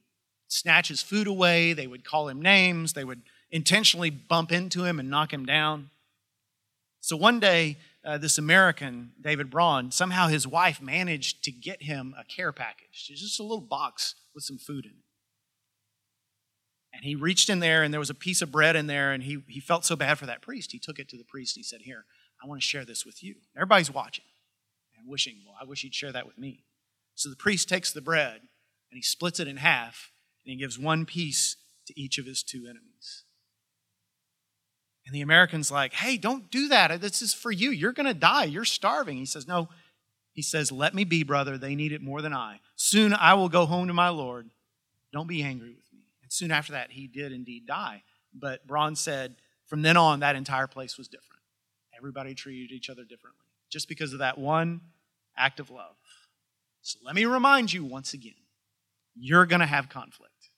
snatch 0.47 0.89
his 0.89 1.01
food 1.01 1.27
away, 1.27 1.73
they 1.73 1.87
would 1.87 2.05
call 2.05 2.29
him 2.29 2.43
names, 2.43 2.93
they 2.93 3.05
would 3.05 3.23
intentionally 3.51 4.11
bump 4.11 4.53
into 4.53 4.85
him 4.85 4.99
and 4.99 5.11
knock 5.11 5.33
him 5.33 5.47
down. 5.47 5.91
So 7.01 7.17
one 7.17 7.39
day, 7.41 7.79
uh, 8.05 8.19
this 8.19 8.39
American, 8.39 9.13
David 9.21 9.51
Braun, 9.51 9.91
somehow 9.91 10.29
his 10.29 10.47
wife 10.47 10.81
managed 10.81 11.43
to 11.45 11.51
get 11.51 11.83
him 11.83 12.15
a 12.19 12.25
care 12.25 12.53
package. 12.53 13.09
It's 13.11 13.21
just 13.21 13.41
a 13.41 13.43
little 13.43 13.61
box 13.61 14.15
with 14.35 14.45
some 14.45 14.59
food 14.59 14.85
in 14.85 14.93
it. 14.93 15.05
And 16.93 17.05
he 17.05 17.15
reached 17.15 17.51
in 17.51 17.59
there, 17.59 17.83
and 17.83 17.93
there 17.93 18.01
was 18.01 18.11
a 18.11 18.15
piece 18.15 18.41
of 18.41 18.51
bread 18.51 18.75
in 18.75 18.87
there, 18.87 19.13
and 19.13 19.23
he, 19.23 19.43
he 19.49 19.61
felt 19.61 19.85
so 19.85 19.97
bad 19.97 20.19
for 20.19 20.27
that 20.27 20.41
priest. 20.41 20.73
He 20.73 20.79
took 20.79 20.99
it 20.99 21.09
to 21.11 21.19
the 21.19 21.25
priest. 21.25 21.57
And 21.57 21.61
he 21.61 21.65
said, 21.65 21.83
Here, 21.83 22.07
I 22.43 22.47
want 22.47 22.61
to 22.61 22.67
share 22.67 22.85
this 22.85 23.05
with 23.05 23.23
you. 23.23 23.35
Everybody's 23.55 23.93
watching 23.93 24.25
and 24.97 25.09
wishing, 25.09 25.43
Well, 25.45 25.57
I 25.61 25.65
wish 25.65 25.83
he'd 25.83 25.95
share 25.95 26.13
that 26.13 26.27
with 26.27 26.39
me. 26.39 26.65
So 27.15 27.29
the 27.29 27.37
priest 27.37 27.69
takes 27.69 27.93
the 27.93 28.01
bread 28.01 28.41
and 28.91 28.97
he 28.97 29.03
splits 29.03 29.41
it 29.41 29.49
in 29.49 29.59
half, 29.59 30.11
and 30.45 30.53
he 30.53 30.57
gives 30.57 30.79
one 30.79 31.07
piece 31.07 31.57
to 31.87 32.01
each 32.01 32.19
of 32.19 32.27
his 32.27 32.43
two 32.43 32.65
enemies. 32.65 32.96
And 35.07 35.15
the 35.15 35.21
American's 35.21 35.71
like, 35.71 35.93
hey, 35.93 36.17
don't 36.17 36.51
do 36.51 36.69
that. 36.69 37.01
This 37.01 37.23
is 37.23 37.33
for 37.33 37.53
you. 37.53 37.71
You're 37.71 37.93
going 37.93 38.07
to 38.07 38.15
die. 38.15 38.45
You're 38.45 38.65
starving. 38.65 39.17
He 39.17 39.25
says, 39.25 39.47
no. 39.47 39.69
He 40.33 40.43
says, 40.43 40.73
let 40.73 40.95
me 40.95 41.05
be, 41.05 41.23
brother. 41.23 41.57
They 41.57 41.77
need 41.77 41.93
it 41.93 42.03
more 42.03 42.21
than 42.21 42.35
I. 42.35 42.61
Soon 42.75 43.15
I 43.15 43.35
will 43.35 43.49
go 43.49 43.67
home 43.67 43.87
to 43.87 43.95
my 43.95 44.09
Lord. 44.09 44.51
Don't 45.13 45.29
be 45.29 45.43
angry 45.43 45.71
with 45.71 45.93
me. 45.93 46.01
And 46.23 46.33
soon 46.33 46.51
after 46.51 46.73
that, 46.73 46.91
he 46.91 47.07
did 47.07 47.33
indeed 47.33 47.67
die. 47.67 48.03
But 48.35 48.67
Braun 48.67 48.97
said, 48.97 49.37
from 49.67 49.83
then 49.83 49.97
on, 49.97 50.21
that 50.21 50.37
entire 50.37 50.67
place 50.67 50.99
was 50.99 51.09
different. 51.09 51.41
Everybody 51.97 52.35
treated 52.35 52.75
each 52.75 52.91
other 52.91 53.05
differently 53.05 53.47
just 53.71 53.89
because 53.89 54.13
of 54.13 54.19
that 54.19 54.37
one 54.37 54.81
act 55.37 55.61
of 55.61 55.71
love. 55.71 55.97
So 56.83 56.99
let 57.05 57.15
me 57.15 57.25
remind 57.25 57.73
you 57.73 57.85
once 57.85 58.13
again 58.13 58.35
you're 59.15 59.47
going 59.47 59.61
to 59.61 59.67
have 59.67 59.89
conflict. 59.89 60.51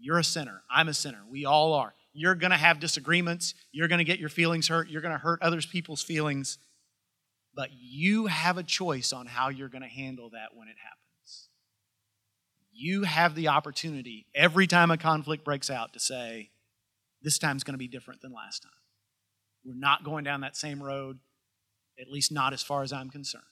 You're 0.00 0.18
a 0.18 0.24
sinner. 0.24 0.62
I'm 0.70 0.88
a 0.88 0.94
sinner. 0.94 1.22
We 1.28 1.44
all 1.44 1.74
are. 1.74 1.92
You're 2.18 2.34
going 2.34 2.50
to 2.50 2.56
have 2.56 2.80
disagreements. 2.80 3.54
You're 3.70 3.86
going 3.86 3.98
to 3.98 4.04
get 4.04 4.18
your 4.18 4.28
feelings 4.28 4.66
hurt. 4.66 4.88
You're 4.88 5.02
going 5.02 5.14
to 5.14 5.20
hurt 5.20 5.40
other 5.40 5.60
people's 5.60 6.02
feelings. 6.02 6.58
But 7.54 7.70
you 7.72 8.26
have 8.26 8.58
a 8.58 8.64
choice 8.64 9.12
on 9.12 9.26
how 9.26 9.50
you're 9.50 9.68
going 9.68 9.82
to 9.82 9.88
handle 9.88 10.30
that 10.30 10.48
when 10.52 10.66
it 10.66 10.74
happens. 10.82 11.48
You 12.72 13.04
have 13.04 13.36
the 13.36 13.46
opportunity 13.46 14.26
every 14.34 14.66
time 14.66 14.90
a 14.90 14.96
conflict 14.96 15.44
breaks 15.44 15.70
out 15.70 15.92
to 15.92 16.00
say, 16.00 16.50
this 17.22 17.38
time's 17.38 17.62
going 17.62 17.74
to 17.74 17.78
be 17.78 17.86
different 17.86 18.20
than 18.20 18.32
last 18.32 18.64
time. 18.64 18.72
We're 19.64 19.74
not 19.76 20.02
going 20.02 20.24
down 20.24 20.40
that 20.40 20.56
same 20.56 20.82
road, 20.82 21.20
at 22.00 22.08
least 22.08 22.32
not 22.32 22.52
as 22.52 22.64
far 22.64 22.82
as 22.82 22.92
I'm 22.92 23.10
concerned. 23.10 23.44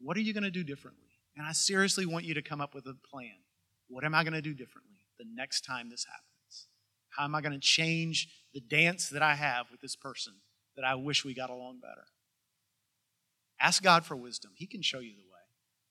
What 0.00 0.16
are 0.16 0.20
you 0.20 0.32
going 0.32 0.42
to 0.42 0.50
do 0.50 0.64
differently? 0.64 1.10
And 1.36 1.46
I 1.46 1.52
seriously 1.52 2.06
want 2.06 2.24
you 2.24 2.34
to 2.34 2.42
come 2.42 2.60
up 2.60 2.74
with 2.74 2.86
a 2.86 2.96
plan. 3.08 3.38
What 3.88 4.04
am 4.04 4.16
I 4.16 4.24
going 4.24 4.34
to 4.34 4.42
do 4.42 4.52
differently 4.52 4.98
the 5.16 5.26
next 5.32 5.60
time 5.60 5.90
this 5.90 6.04
happens? 6.04 6.25
How 7.16 7.24
am 7.24 7.34
I 7.34 7.40
going 7.40 7.52
to 7.52 7.58
change 7.58 8.28
the 8.52 8.60
dance 8.60 9.08
that 9.10 9.22
I 9.22 9.34
have 9.34 9.70
with 9.70 9.80
this 9.80 9.96
person 9.96 10.34
that 10.76 10.84
I 10.84 10.94
wish 10.94 11.24
we 11.24 11.34
got 11.34 11.50
along 11.50 11.80
better? 11.80 12.04
Ask 13.60 13.82
God 13.82 14.04
for 14.04 14.16
wisdom. 14.16 14.52
He 14.54 14.66
can 14.66 14.82
show 14.82 14.98
you 14.98 15.12
the 15.12 15.22
way. 15.22 15.40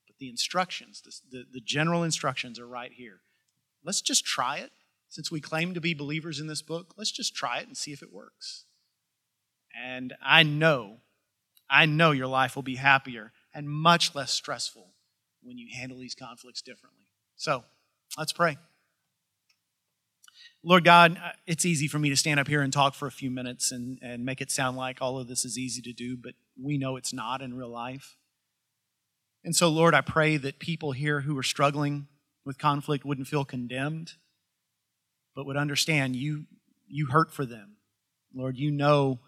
But 0.06 0.16
the 0.18 0.28
instructions, 0.28 1.02
the, 1.02 1.38
the, 1.38 1.44
the 1.54 1.60
general 1.60 2.04
instructions 2.04 2.60
are 2.60 2.66
right 2.66 2.92
here. 2.92 3.20
Let's 3.84 4.00
just 4.00 4.24
try 4.24 4.58
it. 4.58 4.70
Since 5.08 5.30
we 5.30 5.40
claim 5.40 5.74
to 5.74 5.80
be 5.80 5.94
believers 5.94 6.40
in 6.40 6.46
this 6.46 6.62
book, 6.62 6.94
let's 6.96 7.12
just 7.12 7.34
try 7.34 7.58
it 7.58 7.66
and 7.66 7.76
see 7.76 7.92
if 7.92 8.02
it 8.02 8.12
works. 8.12 8.64
And 9.76 10.14
I 10.24 10.42
know, 10.42 10.98
I 11.70 11.86
know 11.86 12.10
your 12.12 12.26
life 12.26 12.56
will 12.56 12.62
be 12.62 12.76
happier 12.76 13.32
and 13.54 13.68
much 13.68 14.14
less 14.14 14.32
stressful 14.32 14.88
when 15.42 15.58
you 15.58 15.68
handle 15.76 15.98
these 15.98 16.14
conflicts 16.14 16.62
differently. 16.62 17.06
So 17.36 17.64
let's 18.18 18.32
pray. 18.32 18.58
Lord 20.68 20.82
God, 20.82 21.16
uh, 21.24 21.30
it's 21.46 21.64
easy 21.64 21.86
for 21.86 22.00
me 22.00 22.08
to 22.08 22.16
stand 22.16 22.40
up 22.40 22.48
here 22.48 22.60
and 22.60 22.72
talk 22.72 22.94
for 22.96 23.06
a 23.06 23.12
few 23.12 23.30
minutes 23.30 23.70
and, 23.70 24.00
and 24.02 24.24
make 24.24 24.40
it 24.40 24.50
sound 24.50 24.76
like 24.76 24.98
all 25.00 25.16
of 25.16 25.28
this 25.28 25.44
is 25.44 25.56
easy 25.56 25.80
to 25.82 25.92
do, 25.92 26.16
but 26.16 26.34
we 26.60 26.76
know 26.76 26.96
it's 26.96 27.12
not 27.12 27.40
in 27.40 27.54
real 27.54 27.68
life. 27.68 28.16
And 29.44 29.54
so, 29.54 29.68
Lord, 29.68 29.94
I 29.94 30.00
pray 30.00 30.36
that 30.38 30.58
people 30.58 30.90
here 30.90 31.20
who 31.20 31.38
are 31.38 31.44
struggling 31.44 32.08
with 32.44 32.58
conflict 32.58 33.04
wouldn't 33.04 33.28
feel 33.28 33.44
condemned, 33.44 34.14
but 35.36 35.46
would 35.46 35.56
understand 35.56 36.16
you, 36.16 36.46
you 36.88 37.06
hurt 37.06 37.32
for 37.32 37.46
them. 37.46 37.76
Lord, 38.34 38.56
you 38.56 38.72
know 38.72 39.20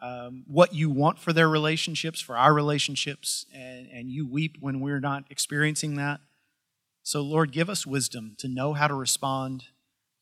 um, 0.00 0.44
what 0.46 0.74
you 0.74 0.88
want 0.88 1.18
for 1.18 1.34
their 1.34 1.50
relationships, 1.50 2.22
for 2.22 2.38
our 2.38 2.54
relationships, 2.54 3.44
and, 3.54 3.86
and 3.92 4.08
you 4.08 4.26
weep 4.26 4.56
when 4.60 4.80
we're 4.80 5.00
not 5.00 5.24
experiencing 5.28 5.96
that. 5.96 6.20
So, 7.02 7.20
Lord, 7.20 7.52
give 7.52 7.68
us 7.68 7.86
wisdom 7.86 8.34
to 8.38 8.48
know 8.48 8.72
how 8.72 8.88
to 8.88 8.94
respond 8.94 9.64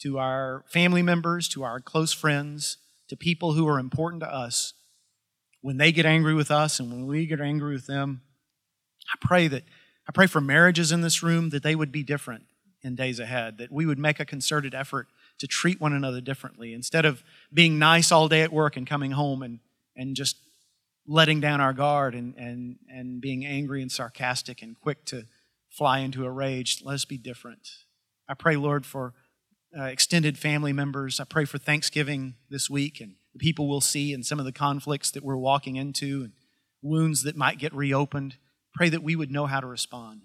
to 0.01 0.19
our 0.19 0.65
family 0.69 1.03
members, 1.03 1.49
to 1.49 1.63
our 1.63 1.81
close 1.81 2.13
friends, 2.13 2.79
to 3.09 3.17
people 3.17 3.53
who 3.53 3.67
are 3.69 3.79
important 3.79 4.23
to 4.23 4.33
us 4.33 4.75
when 5.61 5.77
they 5.77 5.93
get 5.93 6.07
angry 6.07 6.35
with 6.35 6.51
us 6.51 6.79
and 6.79 6.91
when 6.91 7.07
we 7.07 7.27
get 7.27 7.41
angry 7.41 7.75
with 7.75 7.87
them. 7.87 8.23
I 9.13 9.17
pray 9.21 9.49
that 9.49 9.65
I 10.09 10.13
pray 10.13 10.27
for 10.27 10.41
marriages 10.41 10.93
in 10.93 11.01
this 11.01 11.23
room 11.23 11.51
that 11.51 11.63
they 11.63 11.75
would 11.75 11.91
be 11.91 12.03
different 12.03 12.45
in 12.83 12.95
days 12.95 13.19
ahead, 13.19 13.59
that 13.59 13.73
we 13.73 13.87
would 13.87 13.99
make 13.99 14.21
a 14.21 14.27
concerted 14.27 14.75
effort 14.75 15.09
to 15.39 15.47
treat 15.47 15.81
one 15.81 15.93
another 15.93 16.21
differently 16.21 16.75
instead 16.75 17.05
of 17.07 17.23
being 17.53 17.79
nice 17.79 18.13
all 18.13 18.29
day 18.29 18.43
at 18.43 18.53
work 18.53 18.77
and 18.77 18.87
coming 18.87 19.13
home 19.13 19.43
and, 19.43 19.61
and 19.97 20.15
just 20.15 20.37
letting 21.07 21.41
down 21.41 21.61
our 21.61 21.73
guard 21.73 22.15
and, 22.15 22.35
and, 22.37 22.77
and 22.91 23.21
being 23.21 23.45
angry 23.45 23.83
and 23.83 23.91
sarcastic 23.91 24.63
and 24.63 24.79
quick 24.81 25.05
to 25.07 25.25
fly 25.71 26.01
into 26.01 26.25
a 26.25 26.31
rage. 26.31 26.83
Let 26.85 26.95
us 26.95 27.05
be 27.05 27.19
different. 27.19 27.69
I 28.29 28.35
pray, 28.35 28.57
Lord, 28.57 28.87
for 28.87 29.13
uh, 29.79 29.85
extended 29.85 30.39
family 30.39 30.73
members. 30.73 31.19
I 31.19 31.25
pray 31.25 31.45
for 31.45 31.59
Thanksgiving 31.59 32.35
this 32.49 32.71
week 32.71 33.01
and 33.01 33.15
the 33.33 33.39
people 33.39 33.69
we'll 33.69 33.81
see 33.81 34.13
and 34.13 34.25
some 34.25 34.39
of 34.39 34.45
the 34.45 34.53
conflicts 34.53 35.11
that 35.11 35.25
we're 35.25 35.37
walking 35.37 35.77
into 35.77 36.23
and 36.23 36.33
wounds 36.83 37.23
that 37.25 37.37
might 37.37 37.59
get 37.59 37.75
reopened. 37.75 38.37
Pray 38.75 38.89
that 38.89 39.03
we 39.03 39.17
would 39.17 39.31
know 39.31 39.47
how 39.47 39.61
to 39.61 39.67
respond. 39.67 40.23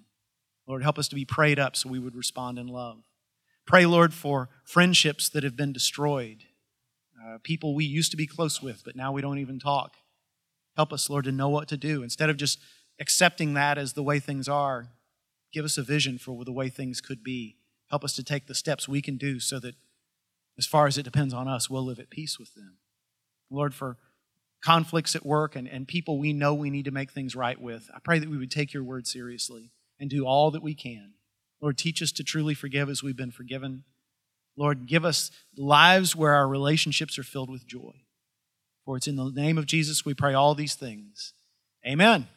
Lord, 0.67 0.83
help 0.83 0.99
us 0.99 1.07
to 1.07 1.15
be 1.15 1.25
prayed 1.25 1.57
up 1.57 1.75
so 1.75 1.89
we 1.89 1.99
would 1.99 2.15
respond 2.15 2.59
in 2.59 2.67
love. 2.67 2.99
Pray, 3.65 3.85
Lord, 3.85 4.13
for 4.13 4.49
friendships 4.63 5.29
that 5.29 5.43
have 5.43 5.55
been 5.55 5.73
destroyed, 5.73 6.43
uh, 7.23 7.37
people 7.43 7.73
we 7.73 7.85
used 7.85 8.11
to 8.11 8.17
be 8.17 8.27
close 8.27 8.61
with, 8.61 8.83
but 8.83 8.95
now 8.95 9.11
we 9.11 9.21
don't 9.21 9.39
even 9.39 9.59
talk. 9.59 9.95
Help 10.75 10.93
us, 10.93 11.09
Lord, 11.09 11.25
to 11.25 11.31
know 11.31 11.49
what 11.49 11.67
to 11.69 11.77
do. 11.77 12.03
Instead 12.03 12.29
of 12.29 12.37
just 12.37 12.59
accepting 12.99 13.53
that 13.55 13.77
as 13.77 13.93
the 13.93 14.03
way 14.03 14.19
things 14.19 14.47
are, 14.47 14.89
give 15.51 15.65
us 15.65 15.77
a 15.77 15.83
vision 15.83 16.17
for 16.17 16.45
the 16.45 16.51
way 16.51 16.69
things 16.69 17.01
could 17.01 17.23
be. 17.23 17.58
Help 17.89 18.03
us 18.03 18.13
to 18.13 18.23
take 18.23 18.47
the 18.47 18.55
steps 18.55 18.87
we 18.87 19.01
can 19.01 19.17
do 19.17 19.39
so 19.39 19.59
that, 19.59 19.75
as 20.57 20.65
far 20.65 20.87
as 20.87 20.97
it 20.97 21.03
depends 21.03 21.33
on 21.33 21.47
us, 21.47 21.69
we'll 21.69 21.85
live 21.85 21.99
at 21.99 22.09
peace 22.09 22.37
with 22.37 22.53
them. 22.53 22.77
Lord, 23.49 23.73
for 23.73 23.97
conflicts 24.61 25.15
at 25.15 25.25
work 25.25 25.55
and, 25.55 25.67
and 25.67 25.87
people 25.87 26.19
we 26.19 26.33
know 26.33 26.53
we 26.53 26.69
need 26.69 26.85
to 26.85 26.91
make 26.91 27.11
things 27.11 27.35
right 27.35 27.59
with, 27.59 27.89
I 27.95 27.99
pray 27.99 28.19
that 28.19 28.29
we 28.29 28.37
would 28.37 28.51
take 28.51 28.73
your 28.73 28.83
word 28.83 29.07
seriously 29.07 29.71
and 29.99 30.09
do 30.09 30.25
all 30.25 30.51
that 30.51 30.63
we 30.63 30.75
can. 30.75 31.13
Lord, 31.61 31.77
teach 31.77 32.01
us 32.01 32.11
to 32.13 32.23
truly 32.23 32.53
forgive 32.53 32.89
as 32.89 33.03
we've 33.03 33.17
been 33.17 33.31
forgiven. 33.31 33.83
Lord, 34.55 34.85
give 34.85 35.05
us 35.05 35.31
lives 35.57 36.15
where 36.15 36.33
our 36.33 36.47
relationships 36.47 37.17
are 37.17 37.23
filled 37.23 37.49
with 37.49 37.65
joy. 37.65 37.93
For 38.85 38.97
it's 38.97 39.07
in 39.07 39.15
the 39.15 39.31
name 39.31 39.57
of 39.57 39.65
Jesus 39.65 40.05
we 40.05 40.13
pray 40.13 40.33
all 40.33 40.55
these 40.55 40.75
things. 40.75 41.33
Amen. 41.85 42.27